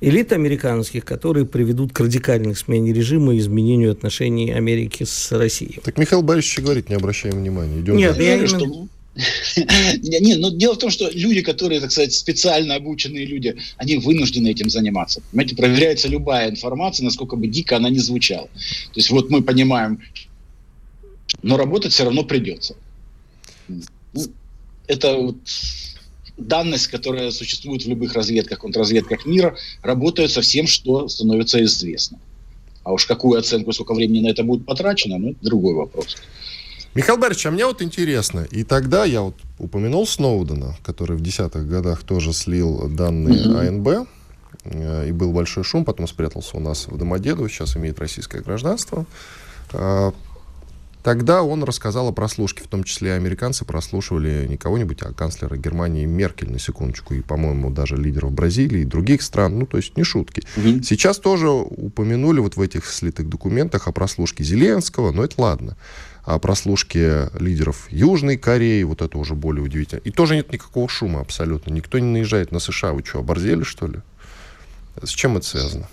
[0.00, 5.78] элит американских, которые приведут к радикальной смене режима и изменению отношений Америки с Россией.
[5.84, 7.78] Так Михаил Борисович говорит, не обращаем внимания.
[7.78, 12.14] Идем Нет, я не что не, но дело в том, что люди, которые, так сказать,
[12.14, 15.22] специально обученные люди, они вынуждены этим заниматься.
[15.30, 18.46] Понимаете, проверяется любая информация, насколько бы дико она не звучала.
[18.46, 20.00] То есть вот мы понимаем,
[21.42, 22.74] но работать все равно придется.
[23.68, 23.82] Ну,
[24.86, 25.36] это вот
[26.36, 32.18] данность, которая существует в любых разведках, контрразведках мира, работают со всем, что становится известно.
[32.82, 36.16] А уж какую оценку, сколько времени на это будет потрачено, ну, это другой вопрос.
[36.94, 41.66] Михаил Борисович, а мне вот интересно, и тогда я вот упомянул Сноудена, который в десятых
[41.66, 43.68] годах тоже слил данные mm-hmm.
[43.68, 44.08] АНБ,
[44.64, 49.06] э, и был большой шум, потом спрятался у нас в Домодедово, сейчас имеет российское гражданство.
[49.72, 50.12] Э,
[51.02, 56.04] тогда он рассказал о прослушке, в том числе американцы прослушивали не кого-нибудь, а канцлера Германии
[56.04, 60.04] Меркель, на секундочку, и, по-моему, даже лидеров Бразилии и других стран, ну, то есть не
[60.04, 60.42] шутки.
[60.58, 60.82] Угу.
[60.82, 65.78] Сейчас тоже упомянули вот в этих слитых документах о прослушке Зеленского, но это ладно
[66.24, 70.00] о прослушке лидеров Южной Кореи, вот это уже более удивительно.
[70.04, 71.72] И тоже нет никакого шума абсолютно.
[71.72, 72.92] Никто не наезжает на США.
[72.92, 73.98] Вы что, оборзели, что ли?
[75.02, 75.88] С чем это связано?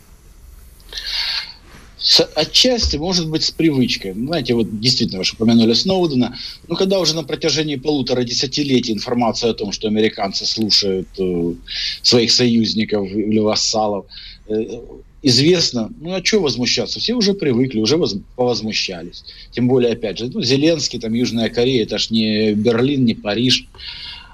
[2.36, 4.14] Отчасти, может быть, с привычкой.
[4.14, 6.38] Знаете, вот действительно, вы же упомянули Сноудена.
[6.68, 11.54] Ну, когда уже на протяжении полутора десятилетий информация о том, что американцы слушают э,
[12.02, 14.06] своих союзников или вассалов,
[14.48, 14.80] э,
[15.22, 17.00] известно, ну а что возмущаться?
[17.00, 19.24] Все уже привыкли, уже воз, повозмущались.
[19.52, 23.68] Тем более, опять же, ну, Зеленский, там Южная Корея, это ж не Берлин, не Париж.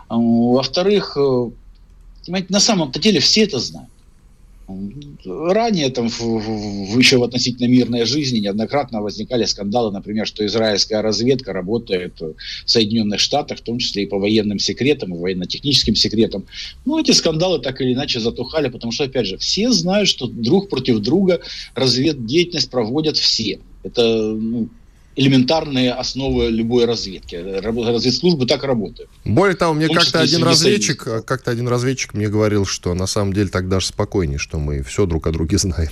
[0.07, 1.49] А, во-вторых, э,
[2.25, 3.89] понимаете, на самом-то деле все это знают.
[4.67, 11.01] Ранее, там, в, в, еще в относительно мирной жизни неоднократно возникали скандалы, например, что израильская
[11.01, 12.35] разведка работает в
[12.65, 16.45] Соединенных Штатах, в том числе и по военным секретам, и военно-техническим секретам.
[16.83, 20.69] Ну, эти скандалы так или иначе затухали, потому что, опять же, все знают, что друг
[20.69, 21.41] против друга
[21.75, 23.59] разведдеятельность проводят все.
[23.83, 24.69] Это ну,
[25.15, 27.35] элементарные основы любой разведки.
[27.35, 29.09] Разведслужбы так работают.
[29.23, 33.49] Более того, мне как-то один разведчик, как-то один разведчик мне говорил, что на самом деле
[33.49, 35.91] так даже спокойнее, что мы все друг о друге знаем.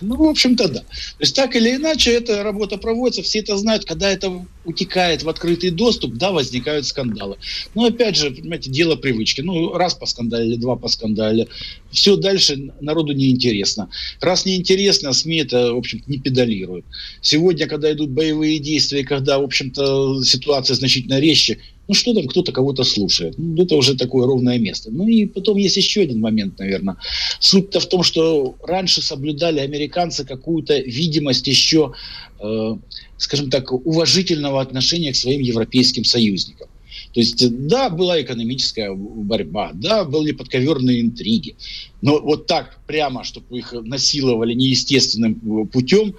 [0.00, 0.80] Ну, в общем-то, да.
[0.80, 0.86] То
[1.20, 5.70] есть, так или иначе, эта работа проводится, все это знают, когда это утекает в открытый
[5.70, 7.36] доступ, да, возникают скандалы.
[7.74, 9.40] Но, опять же, понимаете, дело привычки.
[9.42, 11.46] Ну, раз по скандале, два по скандале.
[11.90, 13.90] Все дальше народу неинтересно.
[14.20, 16.84] Раз неинтересно, СМИ это, в общем не педалируют.
[17.20, 21.58] Сегодня, когда идут боевые действия, когда, в общем-то, ситуация значительно резче,
[21.90, 23.34] ну что там кто-то кого-то слушает.
[23.36, 24.92] Ну, это уже такое ровное место.
[24.92, 26.98] Ну и потом есть еще один момент, наверное.
[27.40, 31.92] Суть-то в том, что раньше соблюдали американцы какую-то видимость еще,
[32.38, 32.76] э,
[33.18, 36.68] скажем так, уважительного отношения к своим европейским союзникам.
[37.12, 41.56] То есть, да, была экономическая борьба, да, были подковерные интриги,
[42.02, 46.14] но вот так прямо, чтобы их насиловали неестественным путем,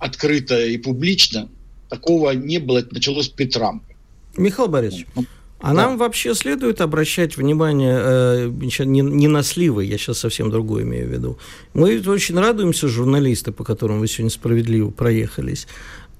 [0.00, 1.48] открыто и публично,
[1.88, 2.78] такого не было.
[2.78, 3.91] Это началось при Трампе.
[4.36, 5.24] Михаил Борисович, ну,
[5.62, 5.74] а да.
[5.74, 11.06] нам вообще следует обращать внимание э, не, не на сливы, я сейчас совсем другое имею
[11.06, 11.38] в виду.
[11.72, 15.68] Мы очень радуемся, журналисты, по которым вы сегодня справедливо проехались,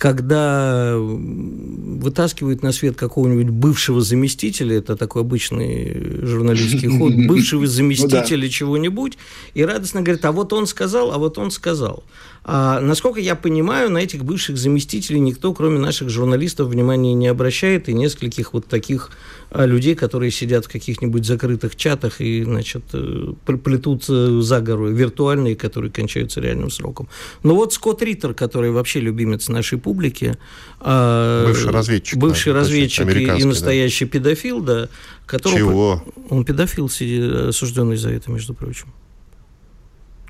[0.03, 9.17] когда вытаскивают на свет какого-нибудь бывшего заместителя, это такой обычный журналистский ход, бывшего заместителя чего-нибудь,
[9.55, 12.03] и радостно говорит, а вот он сказал, а вот он сказал.
[12.43, 17.89] А, насколько я понимаю, на этих бывших заместителей никто, кроме наших журналистов, внимания не обращает,
[17.89, 19.13] и нескольких вот таких
[19.55, 25.91] людей, которые сидят в каких-нибудь закрытых чатах и, значит, э, плетут за гору, виртуальные, которые
[25.91, 27.09] кончаются реальным сроком.
[27.43, 30.37] Но вот Скотт Риттер, который вообще любимец нашей публики,
[30.81, 34.11] а, бывший разведчик, бывший да, разведчик и, и настоящий да.
[34.11, 34.89] педофил, да,
[35.27, 35.59] которого...
[35.59, 36.05] Чего?
[36.31, 38.93] Он педофил, осужденный за это, между прочим.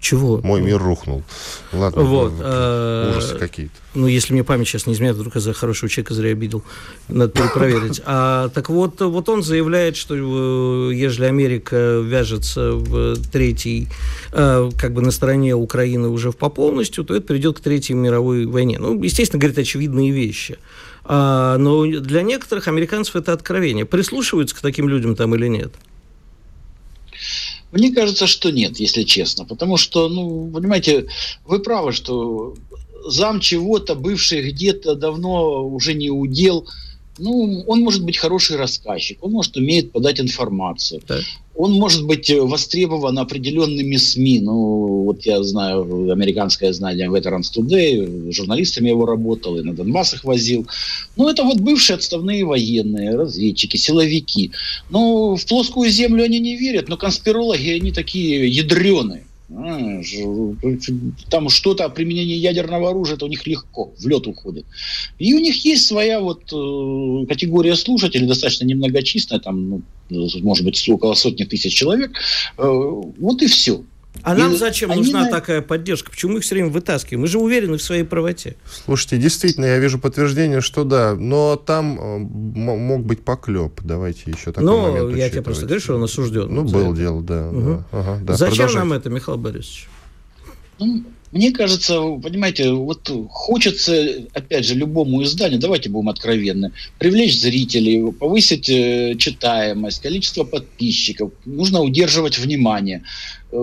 [0.03, 0.41] Чего?
[0.43, 1.23] Мой мир рухнул.
[1.73, 3.73] Ладно, Вот, э, ужасы какие-то.
[3.95, 6.65] Ну, если мне память сейчас не изменяет, вдруг я за хорошего человека зря обидел.
[7.09, 8.03] Надо перепроверить.
[8.15, 13.87] А, так вот, вот он заявляет, что э, ежели Америка вяжется в третий,
[14.33, 18.47] э, как бы на стороне Украины уже по полностью, то это приведет к Третьей мировой
[18.47, 18.81] войне.
[18.81, 20.59] Ну, естественно, говорит очевидные вещи.
[21.05, 23.85] А, но для некоторых американцев это откровение.
[23.85, 25.73] Прислушиваются к таким людям там или нет?
[27.73, 29.45] Мне кажется, что нет, если честно.
[29.47, 31.07] Потому что, ну, понимаете,
[31.47, 32.55] вы правы, что
[33.07, 36.69] зам чего-то, бывший где-то давно уже не удел,
[37.19, 41.03] ну, он может быть хороший рассказчик, он может умеет подать информацию.
[41.07, 41.23] Так.
[41.55, 44.41] Он может быть востребован определенными СМИ.
[44.41, 50.25] Ну, вот я знаю американское знание Veterans Today, журналистами его работал, и на Донбасс их
[50.25, 50.67] возил.
[51.17, 54.53] Ну, это вот бывшие отставные военные, разведчики, силовики.
[54.89, 59.27] Ну, в плоскую землю они не верят, но конспирологи, они такие ядреные.
[61.31, 64.65] Там что-то о применении ядерного оружия, это у них легко, в лед уходит.
[65.19, 70.89] И у них есть своя вот э, категория слушателей, достаточно немногочисленная, там, ну, может быть,
[70.89, 72.13] около сотни тысяч человек.
[72.57, 73.83] Э, вот и все.
[74.23, 75.31] А нам зачем они нужна на...
[75.31, 76.11] такая поддержка?
[76.11, 77.23] Почему мы их все время вытаскиваем?
[77.23, 78.57] Мы же уверены в своей правоте.
[78.85, 83.81] Слушайте, действительно, я вижу подтверждение, что да, но там э, мог быть поклеп.
[83.83, 86.55] Давайте еще такой но момент я тебе просто говорю, что он осужден.
[86.55, 87.49] Ну, был дело, да.
[87.49, 87.61] Угу.
[87.61, 87.85] да.
[87.91, 88.35] Ага, да.
[88.35, 89.89] Зачем нам это, Михаил Борисович?
[91.33, 98.13] Ну, мне кажется, понимаете, вот хочется, опять же, любому изданию, давайте будем откровенны, привлечь зрителей,
[98.13, 103.03] повысить э, читаемость, количество подписчиков, нужно удерживать внимание.
[103.51, 103.57] Э,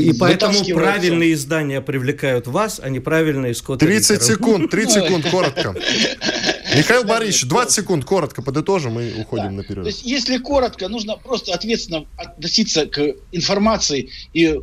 [0.00, 5.74] И поэтому правильные издания привлекают вас, а неправильные Скотт 30 секунд, 30 секунд, коротко.
[6.76, 9.50] Михаил Борисович, 20 секунд, коротко подытожим и уходим да.
[9.50, 9.84] на перерыв.
[9.84, 14.58] То есть, если коротко, нужно просто ответственно относиться к информации и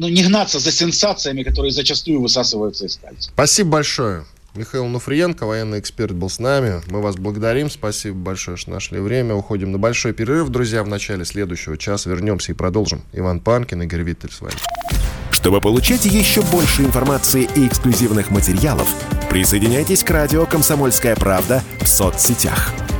[0.00, 3.30] ну, не гнаться за сенсациями, которые зачастую высасываются из пальца.
[3.34, 4.24] Спасибо большое.
[4.54, 6.80] Михаил Нуфриенко, военный эксперт, был с нами.
[6.86, 7.70] Мы вас благодарим.
[7.70, 9.34] Спасибо большое, что нашли время.
[9.34, 10.82] Уходим на большой перерыв, друзья.
[10.82, 13.02] В начале следующего часа вернемся и продолжим.
[13.12, 14.56] Иван Панкин, Игорь Виттель с вами.
[15.30, 18.88] Чтобы получать еще больше информации и эксклюзивных материалов,
[19.28, 22.72] присоединяйтесь к радио «Комсомольская правда» в соцсетях–